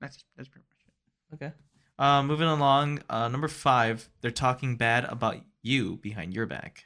[0.00, 1.34] that's that's pretty much it.
[1.34, 1.52] Okay.
[1.98, 6.84] Uh, moving along, uh, number five, they're talking bad about you behind your back.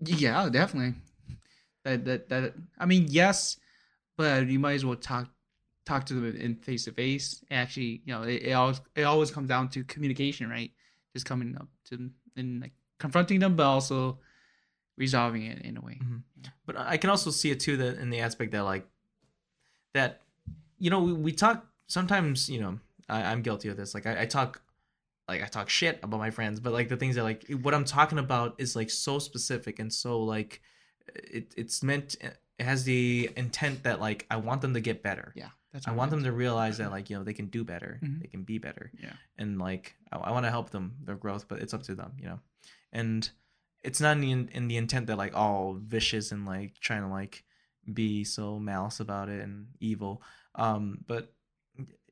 [0.00, 0.94] Yeah, definitely.
[1.84, 3.58] That that that I mean, yes,
[4.16, 5.28] but you might as well talk
[5.84, 7.44] talk to them in face to face.
[7.50, 10.70] Actually, you know, it, it always it always comes down to communication, right?
[11.14, 14.18] Just coming up to them and like confronting them, but also
[14.96, 16.00] resolving it in a way.
[16.64, 18.86] But I can also see it too that in the aspect that like
[19.94, 20.22] that,
[20.78, 22.48] you know, we, we talk sometimes.
[22.48, 22.78] You know,
[23.08, 23.94] I, I'm guilty of this.
[23.94, 24.60] Like I, I talk,
[25.28, 27.84] like I talk shit about my friends, but like the things that like what I'm
[27.84, 30.60] talking about is like so specific and so like
[31.14, 32.16] it it's meant.
[32.20, 35.32] It has the intent that like I want them to get better.
[35.36, 38.00] Yeah, that's I want them to realize that like you know they can do better,
[38.02, 38.20] Mhm.
[38.22, 39.12] they can be better, Yeah.
[39.38, 42.12] and like I, I want to help them their growth, but it's up to them,
[42.18, 42.40] you know.
[42.92, 43.28] And
[43.86, 47.08] it's not in the, in the intent that like all vicious and like trying to
[47.08, 47.44] like
[47.92, 50.22] be so malice about it and evil.
[50.56, 51.32] Um, but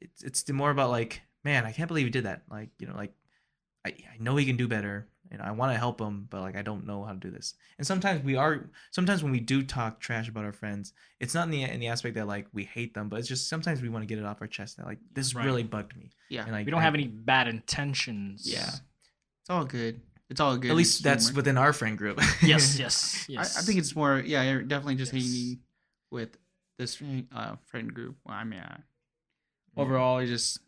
[0.00, 2.42] it's it's more about like man, I can't believe he did that.
[2.50, 3.12] Like you know, like
[3.84, 6.56] I, I know he can do better and I want to help him, but like
[6.56, 7.54] I don't know how to do this.
[7.78, 11.44] And sometimes we are sometimes when we do talk trash about our friends, it's not
[11.46, 13.88] in the in the aspect that like we hate them, but it's just sometimes we
[13.88, 15.44] want to get it off our chest that like this Right.
[15.44, 16.10] really bugged me.
[16.30, 16.42] Yeah.
[16.44, 18.50] And like we don't I- have any bad intentions.
[18.50, 18.68] Yeah.
[19.42, 20.00] It's all good.
[20.30, 20.70] It's all good.
[20.70, 21.36] At least It's that's humor.
[21.36, 22.20] within our friend group.
[22.42, 23.58] Yes, yes, I, yes.
[23.58, 24.18] I think it's more.
[24.24, 25.22] Yeah, you're definitely just Yes.
[25.24, 25.58] hanging
[26.10, 26.36] with
[26.78, 27.00] this
[27.34, 28.16] uh, friend group.
[28.26, 28.78] Well, I mean, uh,
[29.76, 30.58] overall, it's just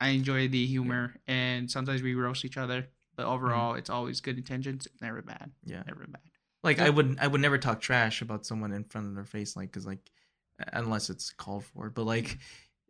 [0.00, 2.86] I enjoy the humor, and sometimes we roast each other.
[3.16, 4.86] But overall, it's always good intentions.
[4.86, 5.50] It's never bad.
[5.64, 5.82] yeah.
[5.86, 6.22] Never bad.
[6.64, 9.54] Like I would I would never talk trash about someone in front of their face
[9.54, 10.10] like cuz like
[10.72, 11.90] unless it's called for.
[11.90, 12.38] But like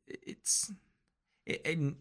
[0.07, 0.71] it's
[1.47, 1.95] it, it-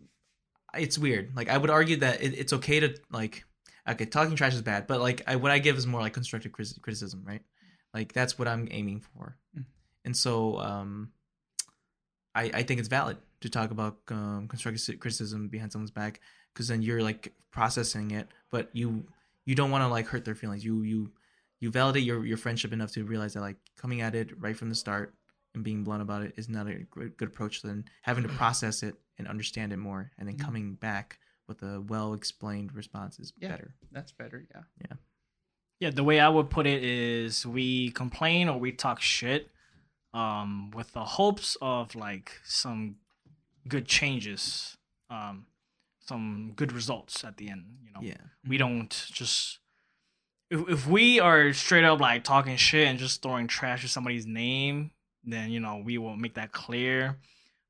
[0.76, 1.36] it's weird.
[1.36, 3.44] Like I would argue that it, it's okay to like
[3.88, 6.52] okay, talking trash is bad, but like I what I give is more like constructive
[6.52, 7.42] criticism, right?
[7.94, 9.38] Like that's what I'm aiming for.
[9.58, 9.66] Mm.
[10.06, 11.12] And so um
[12.36, 16.22] I I think it's valid to talk about um, constructive criticism behind someone's back
[16.54, 19.06] cuz then you're like processing it, but you
[19.46, 20.64] you don't want to like hurt their feelings.
[20.64, 21.12] You you
[21.60, 24.70] you validate your your friendship enough to realize that like coming at it right from
[24.70, 25.14] the start
[25.54, 27.62] and being blunt about it is not a good, approach.
[27.62, 30.40] than having to process it and understand it more, and then Mhm.
[30.42, 33.50] coming back with a well explained response is Yeah.
[33.50, 33.76] better.
[33.92, 34.46] That's better.
[34.54, 34.62] Yeah.
[34.82, 34.98] Yeah,
[35.80, 35.90] Yeah.
[35.92, 39.50] the way I would put it is we complain or we talk shit
[40.14, 42.98] um with the hopes of like some
[43.68, 44.78] good changes,
[45.10, 45.48] um
[46.00, 48.02] some good results at the end, you know.
[48.02, 49.60] Yeah, We don't just
[50.50, 54.26] if if we are straight up like talking shit and just throwing trash at somebody's
[54.26, 54.92] name,
[55.24, 57.18] then you know, we will make that clear.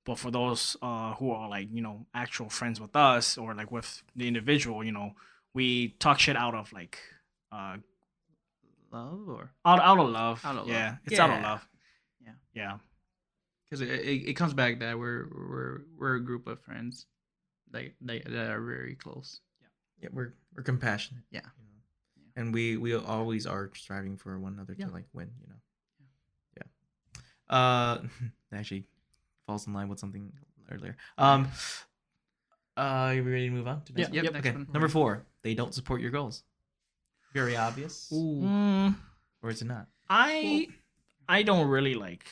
[0.05, 3.71] But for those uh who are like, you know, actual friends with us or like
[3.71, 5.13] with the individual, you know,
[5.53, 6.97] we talk shit out of like
[7.51, 7.77] uh
[8.91, 10.41] Love or out out of love.
[10.45, 10.97] Out of yeah, love.
[11.05, 11.49] it's out of Yeah.
[11.51, 11.67] love.
[12.23, 12.31] Yeah.
[12.53, 12.77] Yeah.
[13.65, 17.07] because it, it, it comes back that we're we're we're a group of friends,
[17.71, 19.39] like they that are very close.
[19.61, 19.67] yeah,
[20.03, 20.09] yeah.
[20.13, 21.23] we're we're compassionate.
[21.31, 21.41] Yeah.
[21.57, 21.81] you know?
[22.35, 24.85] and we we always are striving for one another Yeah.
[24.87, 25.31] to like win.
[25.41, 25.61] You know.
[27.49, 27.55] Yeah.
[27.57, 28.01] Uh,
[28.53, 28.85] actually
[29.45, 30.32] falls in line with something
[30.71, 30.95] earlier.
[31.17, 31.47] Um.
[32.75, 34.23] Uh, are we ready to move on to next Yeah, one?
[34.25, 34.67] yep, next Okay, one.
[34.73, 35.23] number four.
[35.43, 36.43] They don't support your goals.
[37.34, 38.41] Very obvious, Ooh.
[38.41, 38.95] Mm,
[39.43, 39.88] or is it not?
[40.10, 40.67] I
[41.27, 42.25] I don't really like.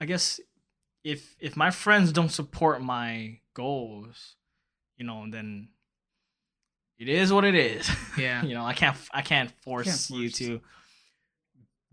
[0.00, 0.40] I guess
[1.04, 4.36] if if my friends don't support my goals,
[4.96, 5.68] you know, then
[6.98, 7.90] it is what it is.
[8.18, 8.42] Yeah.
[8.44, 10.60] you know, I can't I can't force, Can't you to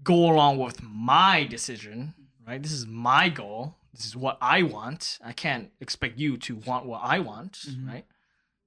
[0.04, 2.14] go along with my decision,
[2.48, 2.62] right?
[2.64, 3.76] This is my goal.
[3.94, 5.20] This is what I want.
[5.24, 7.88] I can't expect you to want what I want, Mhm.
[7.88, 8.06] right?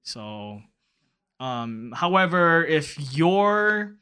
[0.03, 0.61] So
[1.39, 3.97] um however, if your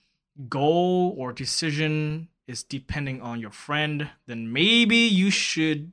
[0.49, 5.91] goal or decision is depending on your friend, then maybe you should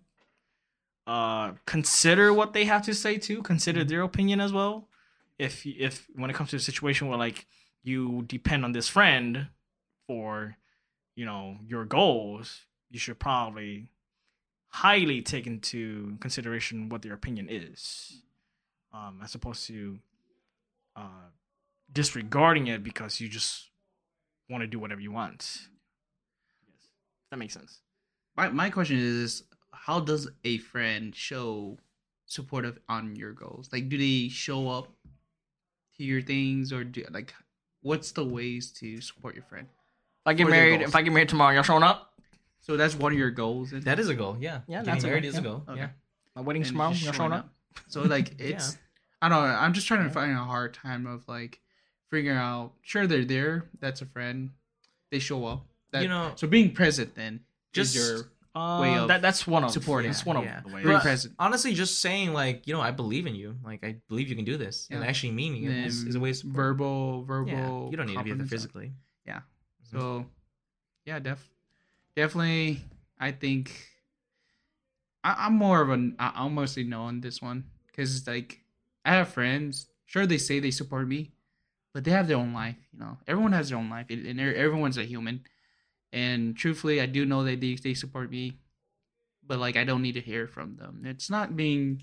[1.07, 4.89] uh consider what they have to say too, consider their opinion as well.
[5.39, 7.47] If if when it comes to a situation where like
[7.83, 9.49] you depend on this friend
[10.07, 10.57] for
[11.15, 13.89] you know your goals, you should probably
[14.69, 18.23] highly take into consideration what their opinion is,
[18.93, 19.99] um, as opposed to
[20.97, 21.31] uh,
[21.93, 23.71] disregarding it because you just
[24.49, 25.69] want to do whatever you want.
[26.67, 26.87] Yes,
[27.31, 27.81] that makes sense.
[28.37, 31.79] My my question is, how does a friend show
[32.27, 33.71] supportive on your goals?
[33.73, 34.89] Like, do they show up
[35.97, 37.35] to your things, or do like,
[37.83, 39.67] what's the ways to support your friend?
[39.71, 42.08] If I get married, if I get married tomorrow, y'all showing up?
[42.61, 43.73] So that's one of your goals.
[43.73, 44.37] And, That is a goal.
[44.41, 44.61] Yeah.
[44.67, 45.41] Yeah, Getting that's a married goal, is yeah.
[45.41, 45.65] a goal.
[45.69, 45.81] Okay.
[45.81, 45.89] Yeah.
[46.37, 46.93] My wedding and tomorrow.
[46.93, 47.53] just Y'all showing showing up?
[47.89, 48.77] So like, it's
[49.23, 49.55] I don't know.
[49.55, 51.61] I'm just trying to find a hard time of like
[52.11, 52.73] figuring out.
[52.83, 53.65] Sure, they're there.
[53.81, 54.51] That's a friend.
[55.11, 55.65] They show up.
[55.93, 57.41] That, You know, so being present then
[57.73, 60.11] just is your Um, way of that that's one of supporting.
[60.11, 60.61] That's one of Yeah.
[60.61, 60.85] the ways.
[60.85, 61.35] being But- present.
[61.39, 63.57] honestly, just saying like, you know, I believe in you.
[63.65, 65.07] Like, I believe you can do this, and Yeah.
[65.09, 66.55] actually meaning it is, Then is a way of support.
[66.57, 67.49] verbal, verbal.
[67.53, 67.91] Yeah.
[67.91, 68.51] You don't need to be there compliments.
[68.51, 68.93] physically.
[69.27, 69.41] Yeah.
[69.91, 70.27] So,
[71.07, 71.49] yeah, def,
[72.19, 72.83] definitely.
[73.21, 73.73] I think
[75.23, 76.17] I, I'm more of an.
[76.19, 78.61] I, I'm mostly no on this one because it's like
[79.05, 79.87] I have friends.
[80.07, 81.33] Sure, they say they support me,
[81.95, 82.77] but they have their own life.
[82.93, 85.45] You know, everyone has their own life, and and everyone's a human.
[86.13, 88.59] And truthfully, I do know that they they support me,
[89.47, 91.03] but like I don't need to hear from them.
[91.05, 92.03] It's not being.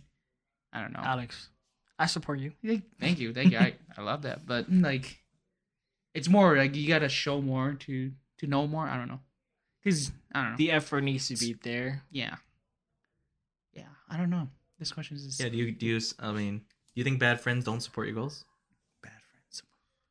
[0.71, 1.03] I don't know.
[1.03, 1.49] Alex,
[1.99, 2.51] I support you.
[2.99, 3.57] Thank you, thank you.
[3.57, 5.19] I, I love that, but like,
[6.13, 8.85] it's more like you gotta show more to to know more.
[8.85, 9.21] I don't know,
[9.85, 10.57] cause I don't know.
[10.57, 12.03] The effort needs to be there.
[12.11, 12.35] yeah,
[13.73, 13.83] yeah.
[14.09, 14.49] I don't know.
[14.79, 15.49] This question is Yeah.
[15.49, 15.99] Do you do you?
[16.19, 16.63] I mean, do
[16.95, 18.45] you think bad friends don't support your goals?
[19.01, 19.63] bad friends.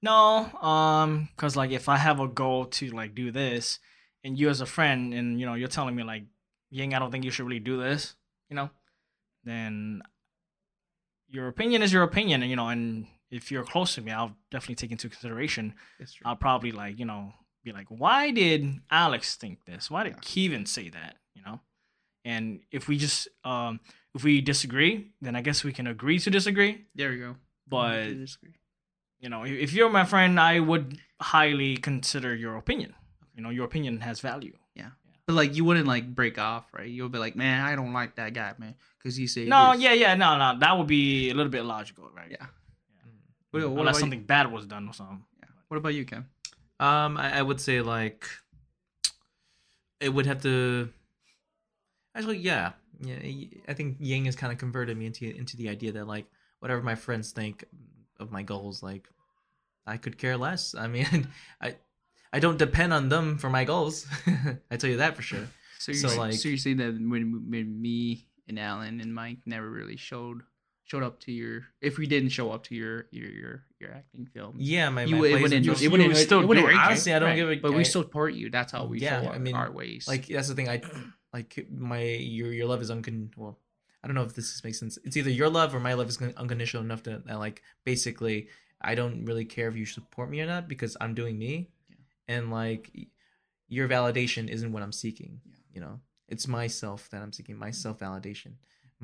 [0.02, 3.78] No, um, cause like if I have a goal to like do this,
[4.22, 6.24] and you as a friend, and you know you're telling me like,
[6.70, 8.14] Ying, I don't think you should really do this,
[8.48, 8.70] you know,
[9.44, 10.02] then
[11.28, 14.36] your opinion is your opinion, and you know, and if you're close to me, I'll
[14.50, 15.74] definitely take into consideration.
[15.98, 16.24] That's true.
[16.26, 17.34] I'll probably like you know
[17.64, 19.90] be like, why did Alex think this?
[19.90, 20.20] Why did Yeah.
[20.20, 21.16] Kevin say that?
[21.34, 21.60] You know,
[22.24, 23.80] and if we just um
[24.14, 26.84] if we disagree, then I guess we can agree to disagree.
[26.94, 27.36] there we go.
[27.66, 28.10] But
[29.18, 32.94] you know, if you're my friend, I would highly consider your opinion.
[33.34, 34.52] You know, your opinion has value.
[34.74, 34.90] Yeah.
[35.26, 36.88] But like you wouldn't like break off, right?
[36.88, 39.80] You'll be like, man, I don't like that guy, man, because he said No, this."
[39.80, 42.30] yeah, yeah, no, no, that would be a little bit logical, right?
[42.30, 42.46] Yeah.
[43.50, 45.24] What, what Unless something bad was done or something.
[45.40, 45.48] Yeah.
[45.68, 46.26] What about you, Ken?
[46.80, 48.26] Um, I, I would say like
[50.00, 50.88] it would have to.
[52.14, 53.16] Actually, yeah, yeah.
[53.68, 56.26] I think Yang has kind of converted me into into the idea that like
[56.60, 57.64] whatever my friends think
[58.20, 59.08] of my goals, like
[59.86, 60.74] I could care less.
[60.74, 61.28] I mean,
[61.60, 61.76] I
[62.32, 64.06] I don't depend on them for my goals.
[64.70, 65.46] I tell you that for sure.
[65.78, 69.38] So you're So, like- so you're saying that when, when me and Alan and Mike
[69.46, 70.42] never really showed
[70.84, 74.26] showed up to your if we didn't show up to your your your, your acting
[74.26, 74.56] film.
[74.58, 76.72] Yeah, my, You my it wouldn't, and you- it wouldn't, would it still wouldn't do
[76.72, 77.36] it, honestly, I don't right?
[77.36, 78.50] give a- But we I- still support you.
[78.50, 80.06] That's how we Yeah, show I mean, our ways.
[80.06, 80.80] like that's the thing i
[81.32, 83.58] like my your your love is uncon well
[84.02, 86.20] i don't know if this makes sense it's either your love or my love is
[86.36, 88.48] unconditional enough to that like basically
[88.80, 91.96] i don't really care if you support me or not because i'm doing me Yeah.
[92.36, 92.90] and like
[93.68, 95.54] your validation isn't what i'm seeking Yeah.
[95.74, 97.74] you know it's myself that i'm seeking my mm-hmm.
[97.74, 98.52] self validation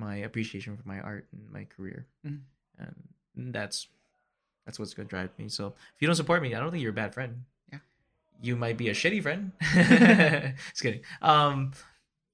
[0.00, 2.06] my appreciation for my art and my career.
[2.26, 2.40] Mhm.
[3.36, 3.88] and that's
[4.64, 5.48] that's what's gonna drive me.
[5.48, 7.32] So if you don't support me i don't think you're a bad friend.
[7.72, 7.80] Yeah.
[8.42, 9.52] you might be a shitty friend.
[10.72, 11.02] Just kidding.
[11.22, 11.72] Um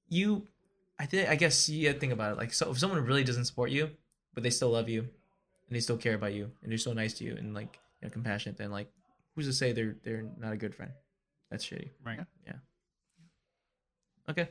[0.09, 0.47] you
[0.99, 2.37] i think i guess you think about it.
[2.41, 3.83] Like so if someone really doesn't support you
[4.33, 5.01] but they still love you
[5.67, 8.07] and they still care about you and they're so nice to you and like you
[8.07, 8.89] know compassionate then like
[9.35, 10.91] who's to say they're they're not a good friend?
[11.51, 11.89] That's shitty.
[12.09, 12.19] Right.
[12.49, 12.59] Yeah.
[14.31, 14.47] Okay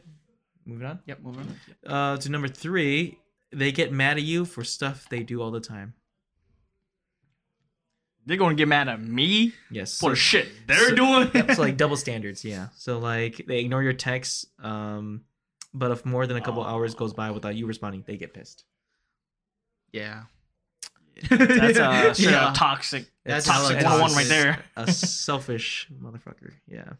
[0.66, 1.56] moving on yep, move on.
[1.86, 3.18] uh to number three
[3.52, 5.94] they get mad at you for stuff they do all the time
[8.26, 11.30] They're gonna get mad at me yes for so- shit they're so- doing.
[11.32, 12.68] Yep, so like double standards, yeah.
[12.76, 15.22] So like they ignore your texts, um,
[15.72, 16.66] but if more than a couple Oh.
[16.66, 18.64] hours goes by without you responding, they get pissed.
[19.92, 20.24] Yeah.
[21.30, 22.52] That's a Yeah.
[22.54, 23.06] toxic.
[23.24, 24.64] That's toxic how it 101 right there.
[24.76, 26.94] A selfish motherfucker, yeah.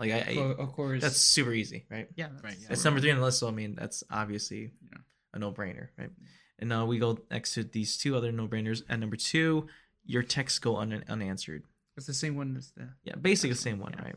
[0.00, 1.02] Like I, I of course.
[1.02, 2.08] that's super easy, right?
[2.16, 2.28] yeah.
[2.42, 2.68] Right, yeah.
[2.70, 4.98] That's number three on the list, so I mean that's obviously Yeah.
[5.34, 6.10] a no-brainer, right?
[6.58, 8.82] And now we go next to these two other no-brainers.
[8.88, 9.68] At number two,
[10.04, 11.62] your texts go un- unanswered.
[11.96, 12.88] It's the same one as the.
[13.04, 14.02] Yeah, basically the same one, Yeah.
[14.04, 14.16] right?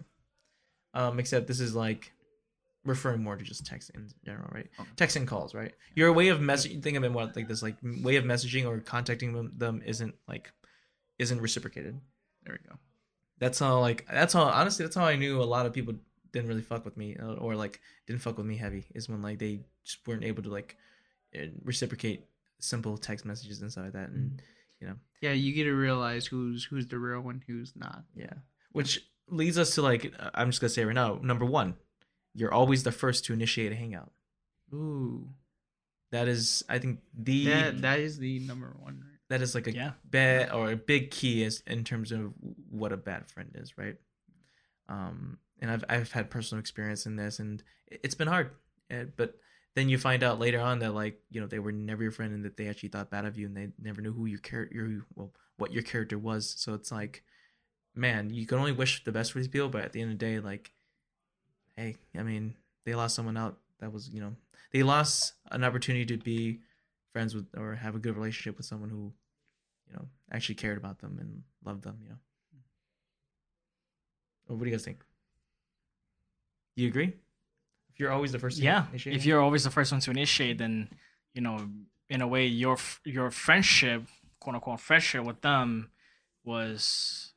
[0.93, 2.12] Um, except this is like
[2.86, 4.69] referring more to just text in general, right?
[4.80, 4.89] Okay.
[4.96, 5.74] Text and calls, right?
[5.96, 8.80] Your way of messaging, think of it what like this, like way of messaging or
[8.80, 10.52] contacting them, them isn't like
[11.19, 12.00] isn't reciprocated.
[12.43, 12.76] There we go.
[13.39, 15.96] That's how like that's how honestly that's how I knew a lot of people
[16.32, 19.22] didn't really fuck with me uh, or like didn't fuck with me heavy is when
[19.22, 20.78] like they just weren't able to like
[21.36, 22.26] uh, reciprocate
[22.60, 24.41] simple text messages and stuff like that and
[24.80, 28.04] you know Yeah, you get to realize who's who's the real one, who's not.
[28.15, 28.34] Yeah.
[28.72, 31.76] Which leads us to like uh, I'm just gonna say right now, number one,
[32.34, 34.12] you're always the first to initiate a hangout.
[34.74, 35.30] Ooh,
[36.12, 39.04] That is I think the that that is the number one.
[39.34, 39.93] That is like a Yeah.
[40.06, 42.34] bad or a big key is in terms of
[42.69, 43.98] what a bad friend is, right?
[44.88, 48.52] Um and I've I've had personal experience in this and it- it's been hard.
[48.91, 49.39] Uh, but
[49.74, 52.32] then you find out later on that like, you know, they were never your friend
[52.32, 54.76] and that they actually thought bad of you and they never knew who your character
[54.76, 56.54] your well what your character was.
[56.60, 57.24] So it's like
[57.96, 60.19] man, you can only wish the best for these people, but at the end of
[60.19, 60.74] the day, like,
[61.76, 64.36] hey, I mean, they lost someone out that was, you know,
[64.72, 66.62] they lost an opportunity to be
[67.12, 69.13] friends with or have a good relationship with someone who,
[69.93, 72.15] you know, actually cared about them and loved them, you know.
[74.47, 75.03] What do you guys think?
[76.75, 77.13] Do you agree?
[77.91, 78.88] If you're always the first, to Yeah.
[78.89, 79.15] initiate?
[79.15, 80.89] If you're always the first one to initiate, then
[81.34, 81.69] you know,
[82.10, 84.08] in a way, your your friendship,
[84.39, 85.89] quote unquote, friendship with them
[86.43, 87.34] was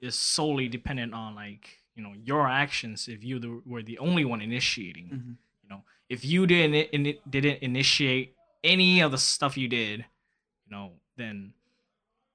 [0.00, 3.08] is solely dependent on like you know your actions.
[3.08, 5.36] If you the, were the only one initiating, Mhm.
[5.62, 10.00] you know, if you didn't in, didn't initiate any of the stuff you did,
[10.66, 11.54] you know, then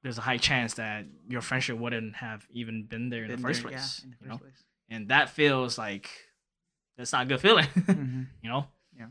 [0.07, 3.61] there's a high chance that your friendship wouldn't have even been there in the first
[3.61, 4.01] there, yeah, place.
[4.05, 4.37] in the you know?
[4.37, 4.63] place.
[4.89, 6.09] and that feels like
[6.97, 7.65] that's not a good feeling.
[7.75, 8.27] Mhm.
[8.41, 8.65] you know.
[8.97, 9.07] Yeah.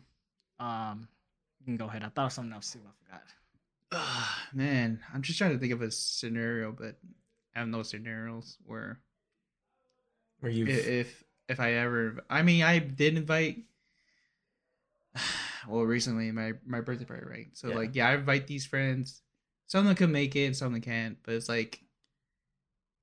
[0.59, 1.07] Um,
[1.61, 2.03] you can go ahead.
[2.03, 2.79] I thought of something else too.
[2.79, 3.23] I forgot.
[3.93, 6.97] Ah, man, I'm just trying to think of a scenario, but
[7.55, 8.99] I have no scenarios where
[10.41, 12.25] where you if if I ever.
[12.31, 13.65] I mean, I did invite.
[15.69, 17.49] Well, recently my my birthday party, right?
[17.55, 17.75] So Yeah.
[17.75, 19.21] like, yeah, I invite these friends.
[19.67, 21.19] Some of them can make it, some of them can't.
[21.25, 21.81] But it's like,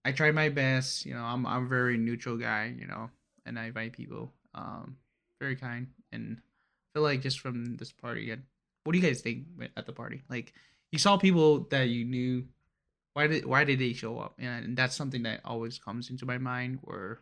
[0.06, 1.06] I try my best.
[1.06, 2.74] You know, I'm I'm a very neutral guy.
[2.78, 3.10] You know,
[3.46, 4.32] and I invite people.
[4.56, 4.98] Um,
[5.42, 8.34] very kind, and I feel like just from this party,
[8.84, 9.46] what do you guys think
[9.76, 10.22] at the party?
[10.30, 10.54] Like,
[10.92, 12.46] you saw people that you knew.
[13.14, 14.36] Why did why did they show up?
[14.40, 16.80] And that's something that always comes into my mind.
[16.82, 17.20] Where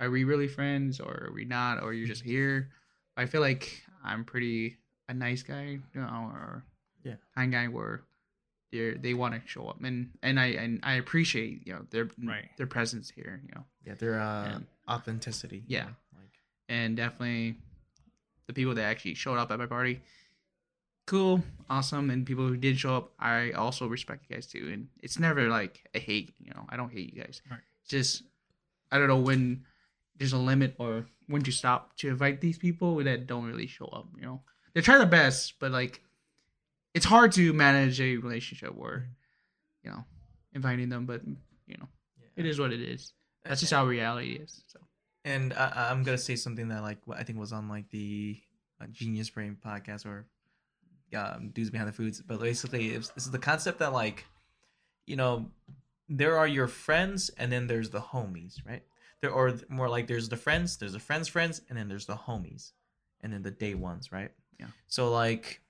[0.00, 2.70] are we really friends, or are we not, or you're just here?
[3.16, 6.64] I feel like I'm pretty a nice guy, you know, or
[7.04, 7.16] Yeah.
[7.34, 8.02] kind guy where
[8.74, 12.08] they they want to show up, and and I and I appreciate you know their
[12.22, 12.48] Right.
[12.58, 13.64] their presence here, you know.
[13.86, 14.58] Yeah, their uh, Yeah.
[14.88, 15.58] authenticity.
[15.58, 15.84] you Yeah.
[15.84, 16.34] know, Like,
[16.68, 17.56] and definitely
[18.46, 20.00] the people that actually showed up at my party
[21.06, 24.88] cool awesome and people who did show up i also respect you guys too and
[25.02, 27.60] it's never like a hate you know i don't hate you guys Right.
[27.86, 28.22] just
[28.90, 29.64] i don't know when
[30.16, 33.84] there's a limit or when to stop to invite these people that don't really show
[33.86, 34.40] up you know
[34.72, 36.00] they try their best but like
[36.94, 39.08] it's hard to manage a relationship where
[39.82, 40.04] you know
[40.54, 41.22] inviting them but
[41.66, 41.88] you know
[42.36, 43.12] it is what it is
[43.44, 44.78] that's just how reality is so
[45.24, 48.38] And I, I'm gonna say something that like I think was on like the
[48.90, 50.26] Genius Brain podcast or
[51.14, 54.26] um, dudes behind the foods, but basically it's, this is the concept that like,
[55.06, 55.50] you know,
[56.08, 58.82] there are your friends and then there's the homies, right?
[59.20, 62.16] There or more like there's the friends, there's the friends' friends, and then there's the
[62.16, 62.72] homies,
[63.22, 64.30] and then the day ones, right?
[64.60, 64.66] Yeah.
[64.86, 65.62] So like,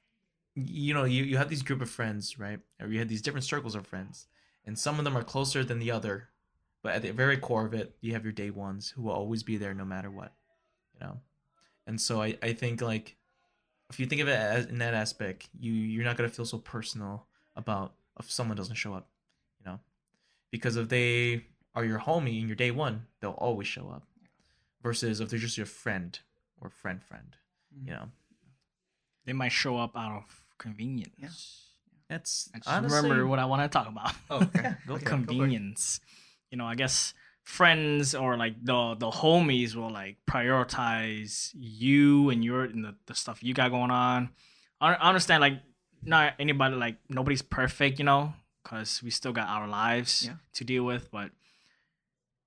[0.54, 2.60] you know, you you have these group of friends, right?
[2.80, 4.26] Or you have these different circles of friends,
[4.66, 6.28] and some of them are closer than the other,
[6.82, 9.42] but at the very core of it, you have your day ones who will always
[9.42, 10.32] be there no matter what,
[10.94, 11.20] you know.
[11.86, 13.16] And so I I think like
[13.90, 16.58] if you think of it as in that aspect, you you're not gonna feel so
[16.58, 17.26] personal
[17.56, 19.08] about if someone doesn't show up,
[19.58, 19.80] you know,
[20.50, 24.06] because if they are your homie in your day one, they'll always show up.
[24.82, 26.20] Versus if they're just your friend
[26.60, 27.36] or friend friend,
[27.74, 27.88] mm-hmm.
[27.88, 28.08] you know,
[29.24, 31.68] They might show up out of convenience.
[32.08, 34.12] that's I just honestly, remember what I want to talk about.
[34.30, 36.00] oh okay Yeah, Okay, convenience.
[36.50, 42.44] You know, I guess friends or like the the homies will like prioritize you and
[42.44, 44.30] your and the, the stuff you got going on.
[44.80, 45.60] I, I understand like
[46.02, 50.36] not anybody like nobody's perfect, you know, because we still got our lives Yeah.
[50.54, 51.30] to deal with, but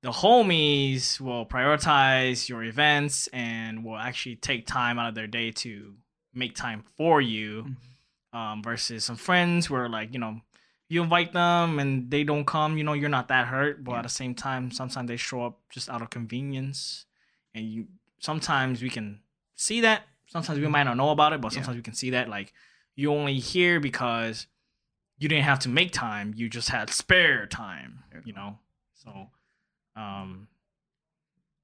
[0.04, 5.52] the homies will prioritize your events and will actually take time out of their day
[5.52, 5.96] to
[6.34, 7.76] make time for you Mhm.
[8.38, 10.34] Um, versus some friends where like you know
[10.90, 14.00] you invite them and they don't come you know you're not that hurt but Yeah.
[14.00, 17.06] at the same time sometimes they show up just out of convenience
[17.56, 17.88] and you
[18.20, 19.08] sometimes we can
[19.56, 21.58] see that sometimes we might not know about it but Mm-hmm.
[21.60, 21.64] Yeah.
[21.66, 22.54] sometimes we can see that like
[22.96, 24.48] you only here because
[25.20, 28.52] you didn't have to make time you just had spare time you you know
[29.04, 29.10] so
[30.04, 30.48] um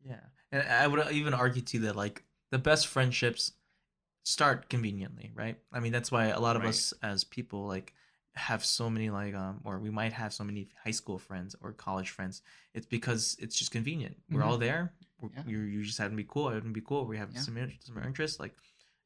[0.06, 0.20] Yeah,
[0.52, 3.52] and I would even argue too that like the best friendships
[4.24, 5.58] start conveniently, right?
[5.72, 6.70] I mean, that's why a lot of Right.
[6.70, 7.94] us as people like
[8.36, 11.72] have so many like um or we might have so many high school friends or
[11.74, 12.42] college friends.
[12.74, 14.18] It's because it's just convenient.
[14.30, 14.46] We're Mhm.
[14.46, 14.94] all there.
[15.20, 15.44] We're, Yeah.
[15.46, 16.48] you you just happen to be cool.
[16.48, 17.06] I happen to be cool.
[17.06, 17.42] We have Yeah.
[17.42, 18.40] some some interests.
[18.40, 18.56] Like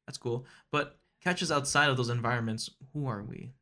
[0.06, 0.46] that's cool.
[0.70, 2.70] But catch us outside of those environments.
[2.92, 3.52] Who are we?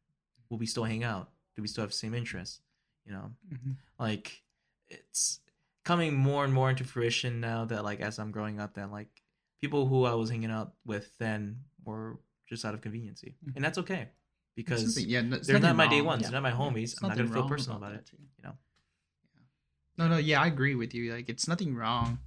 [0.48, 1.32] Will we still hang out?
[1.57, 2.61] Do we still have the same interests?
[3.04, 3.76] You know, Mhm.
[3.98, 4.44] like
[4.88, 5.40] it's
[5.84, 9.22] coming more and more into fruition now that like as I'm growing up that like
[9.61, 13.34] people who I was hanging out with then were just out of conveniency.
[13.44, 13.57] Mhm.
[13.57, 14.09] And that's okay
[14.54, 16.30] because yeah, no- they're not my day ones, Yeah.
[16.30, 16.92] they're not my homies.
[16.94, 18.07] There's I'm not gonna feel personal about, it.
[18.07, 18.16] too.
[18.38, 18.57] you know.
[19.98, 21.12] No, no, yeah, I agree with you.
[21.14, 22.18] Like, it's nothing wrong,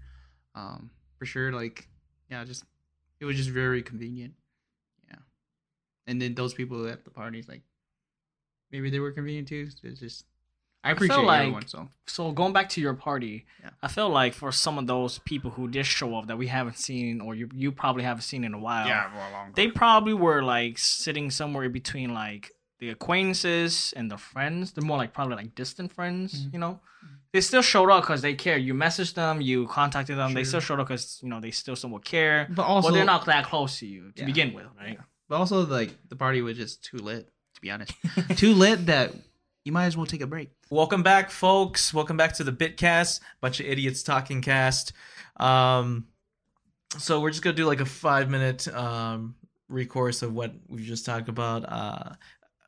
[0.55, 1.51] um, for sure.
[1.51, 1.87] Like,
[2.29, 2.63] yeah, just
[3.19, 4.33] it was just very convenient.
[5.07, 5.19] Yeah,
[6.07, 7.61] and then those people at the parties, like,
[8.71, 9.69] maybe they were convenient too.
[9.83, 10.25] It's just
[10.83, 11.67] I feel appreciate like- everyone.
[11.67, 13.69] So so going back to your party Yeah.
[13.83, 16.77] i feel like for some of those people who did show up that we haven't
[16.77, 19.53] seen or you, you probably haven't seen in a while yeah, for a long time.
[19.55, 24.71] they probably were like sitting somewhere between like the acquaintances and the friends.
[24.71, 26.53] They're more like probably like distant friends, Mhm.
[26.53, 26.79] you know.
[27.33, 28.57] They still showed up because they care.
[28.57, 30.33] You messaged them, you contacted them.
[30.33, 32.47] They still showed up because you know they still somewhat care.
[32.49, 34.25] but also but they're not that close to you to Yeah.
[34.25, 34.93] begin with, right?
[34.93, 35.03] Yeah.
[35.27, 37.29] But also, like the party was just too lit.
[37.55, 37.91] To be honest,
[38.37, 39.13] too lit that
[39.69, 40.49] you might as well take a break.
[40.71, 41.93] Welcome back, folks.
[41.93, 44.93] Welcome back to the BIT Cast, bunch of idiots talking cast.
[45.37, 46.07] Um,
[46.97, 49.35] so we're just gonna do like a five minute um
[49.67, 51.65] recourse of what we just talked about.
[51.71, 52.13] Uh,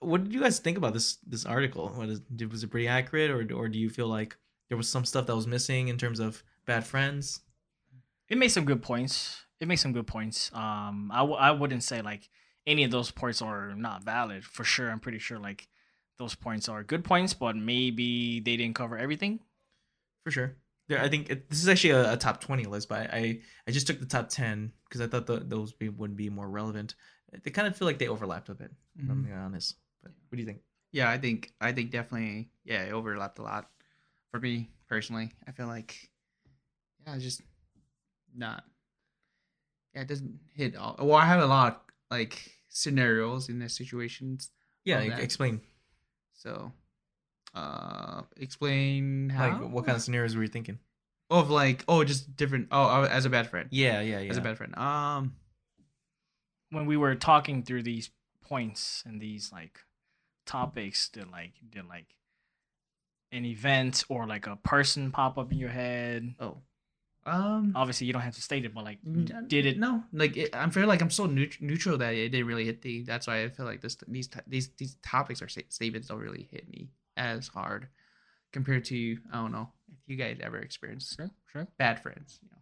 [0.02, 1.90] what did you guys think about this this article?
[1.90, 4.38] What is, did- was it pretty accurate, or or do you feel like
[4.70, 7.40] there was some stuff that was missing in terms of bad friends?
[8.30, 9.44] It made some good points.
[9.60, 10.52] It made some good points.
[10.54, 12.30] Um, I, w- I wouldn't say like
[12.68, 14.92] any of those points are not valid for sure.
[14.92, 15.68] I'm pretty sure like
[16.22, 19.40] those points are good points, but maybe they didn't cover everything.
[20.24, 20.56] For sure.
[20.88, 23.72] There, I think it, this is actually a, a top twenty list, but I I
[23.72, 26.96] just took the top ten because I thought the, those be, would be more relevant.
[27.44, 28.72] They kind of feel like they overlapped a bit.
[28.98, 29.24] if I'm mm-hmm.
[29.24, 29.78] being honest.
[30.04, 30.60] But what do you think?
[30.92, 33.70] Yeah, I think I think definitely yeah, it overlapped a lot
[34.32, 35.32] for me personally.
[35.48, 36.10] I feel like
[37.08, 37.42] yeah, just
[38.36, 38.64] not
[39.96, 40.96] yeah, it doesn't hit all.
[41.00, 44.52] Well, I have a lot of like scenarios in the situations
[44.84, 45.20] Yeah, of that.
[45.20, 45.62] explain.
[46.42, 46.72] So,
[47.54, 49.62] uh, explain how?
[49.62, 50.80] Like, what kind of scenarios were you thinking?
[51.32, 53.70] of like oh just different oh uh, as a bad friend.
[53.72, 54.30] Yeah, yeah, yeah.
[54.30, 54.78] as a bad friend.
[54.78, 55.36] Um
[56.70, 58.12] when we were talking through these
[58.42, 59.80] points and these like
[60.46, 62.16] topics did like did like
[63.32, 66.36] an event or like a person pop up in your head.
[66.40, 66.58] Oh
[67.26, 69.78] um obviously you don't have to state it but like Mm, did it.
[69.78, 72.82] no like it, i'm feel like i'm so neut- neutral that it didn't really hit
[72.82, 76.48] the that's why i feel like this these these these topics or statements don't really
[76.52, 77.88] hit me as hard
[78.52, 81.68] compared to i don't know if you guys ever experienced sure sure.
[81.78, 82.58] bad friends you know.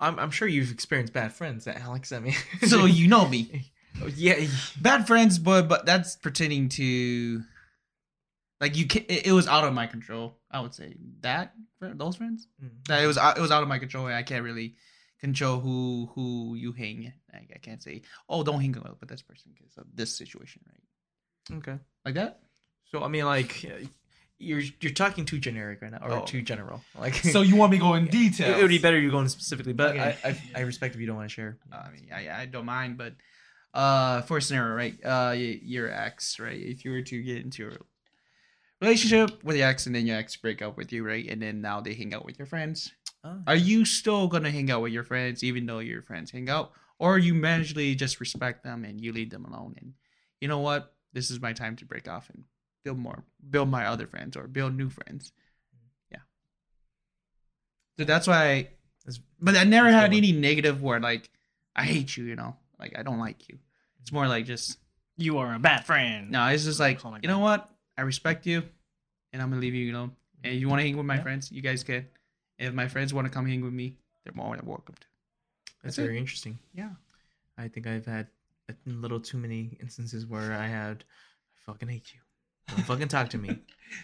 [0.00, 2.10] I'm, I'm sure you've experienced bad friends, Alex.
[2.12, 2.34] I mean,
[2.66, 3.70] so you know me.
[4.02, 4.44] Oh, yeah,
[4.80, 7.42] bad friends but but that's pertaining to
[8.60, 12.16] like you can it, it was out of my control i would say that those
[12.16, 12.70] friends Mm.
[12.88, 14.76] that it was out- it was out of my control i can't really
[15.20, 19.22] control who who you hang like i can't say oh don't hang out with this
[19.22, 21.78] person because of this situation right Okay.
[22.04, 22.40] like that
[22.90, 23.52] So I mean, like,
[24.38, 26.24] you're you're talking too generic right now, or Oh.
[26.24, 26.80] too general.
[27.04, 29.10] Like, so, you want me to go in it, detail it would be better you
[29.10, 30.16] going specifically, but Okay.
[30.24, 31.58] I, I I respect if you don't want to share.
[31.72, 33.12] i mean I, I don't mind but
[33.82, 35.32] uh for a scenario right uh
[35.74, 37.76] your ex right if you were to get into a
[38.84, 41.26] relationship with your ex and then your ex break up with you right?
[41.28, 42.92] And then now they hang out with your friends.
[43.26, 43.38] Oh.
[43.46, 46.72] are you still gonna hang out with your friends even though your friends hang out?
[46.98, 49.94] Or you managely just respect them and you leave them alone and
[50.40, 50.92] you know what?
[51.12, 52.44] This is my time to break off and
[52.84, 55.32] build more build my other friends or build new friends.
[56.10, 56.18] Yeah.
[57.98, 58.68] So that's why
[59.04, 61.30] That's- but i never had any negative where like
[61.74, 62.56] i hate you you know?
[62.78, 63.58] Like i don't like you.
[64.02, 64.78] It's more like just
[65.16, 66.30] you are a bad friend.
[66.30, 68.62] No it's just like you know what i respect you
[69.32, 71.22] and i'm gonna leave you alone and you want to hang with my Yeah.
[71.22, 72.06] friends you guys can
[72.58, 75.06] if my friends want to come hang with me they're more than welcome to
[75.82, 76.02] That's That's it.
[76.02, 76.58] very interesting.
[76.74, 76.90] yeah
[77.56, 78.26] I think I've had
[78.68, 81.04] a little too many instances where I had,
[81.56, 82.20] I fucking hate you.
[82.74, 83.58] Don't fucking talk to me.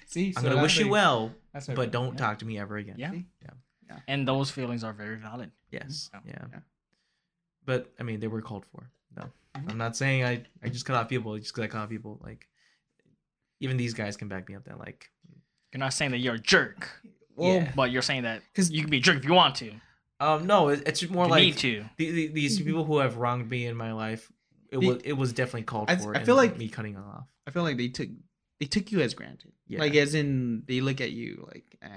[0.07, 1.91] see I'm gonna wish you well, that's what I but mean.
[1.91, 2.27] don't Yeah.
[2.27, 2.97] talk to me ever again.
[2.99, 3.11] Yeah.
[3.11, 3.27] See?
[4.07, 6.11] and those feelings are very valid Yes.
[6.15, 6.21] Yeah.
[6.27, 6.45] Yeah.
[6.53, 6.59] Yeah.
[7.65, 8.91] But I mean, they were called for.
[9.17, 9.25] No,
[9.57, 9.71] Mhm.
[9.71, 12.21] I'm not saying I I just cut off people just because I cut off people.
[12.23, 12.47] Like,
[13.61, 14.65] even these guys can back me up.
[14.65, 15.11] That like,
[15.73, 16.89] you're not saying that you're a jerk
[17.37, 17.73] well Yeah.
[17.77, 19.73] but you're saying that because you can be a jerk if you want to
[20.19, 23.17] um, no, it, it's more you like need to the, the, these people who have
[23.17, 24.31] wronged me in my life.
[24.71, 26.15] It The- was it was definitely called I- for.
[26.15, 27.27] I feel like- me cutting them off.
[27.47, 28.09] i feel like they took
[28.59, 29.81] they took you as granted Yeah.
[29.81, 31.89] like as in they look at you like eh,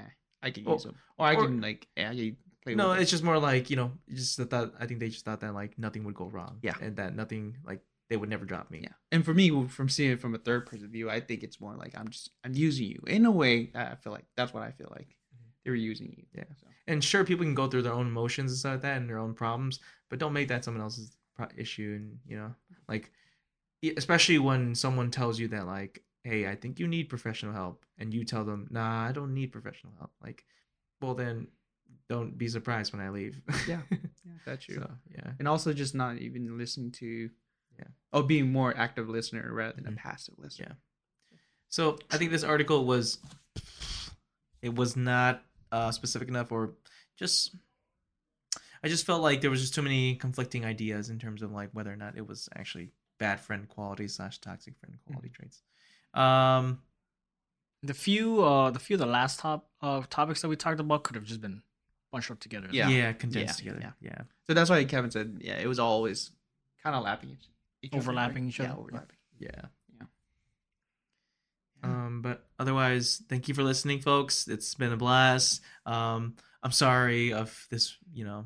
[0.41, 2.89] i can Well, use them or i or- can like eh, I can play No,
[2.91, 5.41] with it's just more like you know, just that, that I think they just thought
[5.41, 6.59] that like nothing would go wrong.
[6.61, 6.75] Yeah.
[6.81, 8.81] and that nothing like they would never drop me.
[8.83, 11.59] Yeah, and for me, from seeing it from a third person view, I think it's
[11.59, 13.71] more like I'm just I'm using you in a way.
[13.75, 15.49] I feel like that's what I feel like mm-hmm.
[15.63, 16.23] they were using you.
[16.35, 16.43] Yeah.
[16.59, 19.09] So, And sure, people can go through their own emotions and stuff like that and
[19.09, 19.79] their own problems,
[20.09, 21.99] but don't make that someone else's pro- issue.
[21.99, 22.53] And you know,
[22.87, 23.11] like,
[23.97, 28.13] especially when someone tells you that, like, hey, I think you need professional help, and
[28.13, 30.11] you tell them, nah, I don't need professional help.
[30.21, 30.45] Like,
[31.01, 31.47] well, then
[32.09, 33.41] don't be surprised when I leave.
[33.67, 33.81] Yeah.
[33.91, 33.97] yeah,
[34.45, 34.75] that's true.
[34.75, 35.31] so, yeah.
[35.39, 37.29] and also just not even listen to,
[38.13, 38.19] Yeah.
[38.19, 40.67] oh, being more active listener rather than a passive listener.
[40.69, 41.37] Yeah.
[41.69, 43.17] So I think this article was,
[44.61, 46.71] it was not uh, specific enough, or
[47.17, 47.55] just,
[48.83, 51.69] I just felt like there was just too many conflicting ideas in terms of like
[51.73, 52.89] whether or not it was actually
[53.19, 55.61] bad friend quality slash toxic friend quality traits.
[56.13, 56.81] Um,
[57.81, 61.03] the few uh the few of the last top uh topics that we talked about
[61.03, 61.61] could have just been
[62.13, 62.87] bunched up together Yeah.
[62.87, 63.95] yeah, condensed Yeah, together.
[63.99, 64.21] Yeah.
[64.47, 66.31] So that's why Kevin said, yeah, it was always
[66.81, 67.31] kind of lapping
[67.83, 68.79] each, each other, Overlapping each Yeah, other.
[68.81, 69.17] overlapping.
[69.39, 69.49] yeah,
[69.99, 70.05] Yeah.
[71.83, 74.47] Um, but otherwise, thank you for listening, folks.
[74.47, 75.61] It's been a blast.
[75.85, 77.97] Um, I'm sorry of this.
[78.13, 78.45] You know,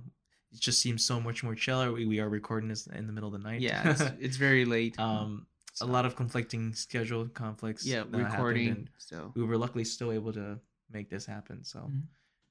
[0.51, 1.91] it just seems so much more chiller.
[1.93, 3.61] We, we are recording this in the middle of the night.
[3.61, 4.99] Yeah, it's, it's very late.
[4.99, 7.85] um, so- a lot of conflicting schedule conflicts.
[7.85, 8.69] yeah, recording.
[8.69, 10.59] and So we were luckily still able to
[10.91, 11.63] make this happen.
[11.63, 12.01] So, Mhm.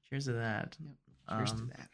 [0.09, 0.77] cheers to that.
[1.29, 1.89] cheers to Um, that.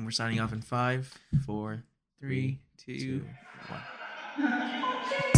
[0.00, 1.12] And we're signing off in five,
[1.44, 1.84] four,
[2.20, 3.24] three, Three, two, two,
[3.68, 5.20] one.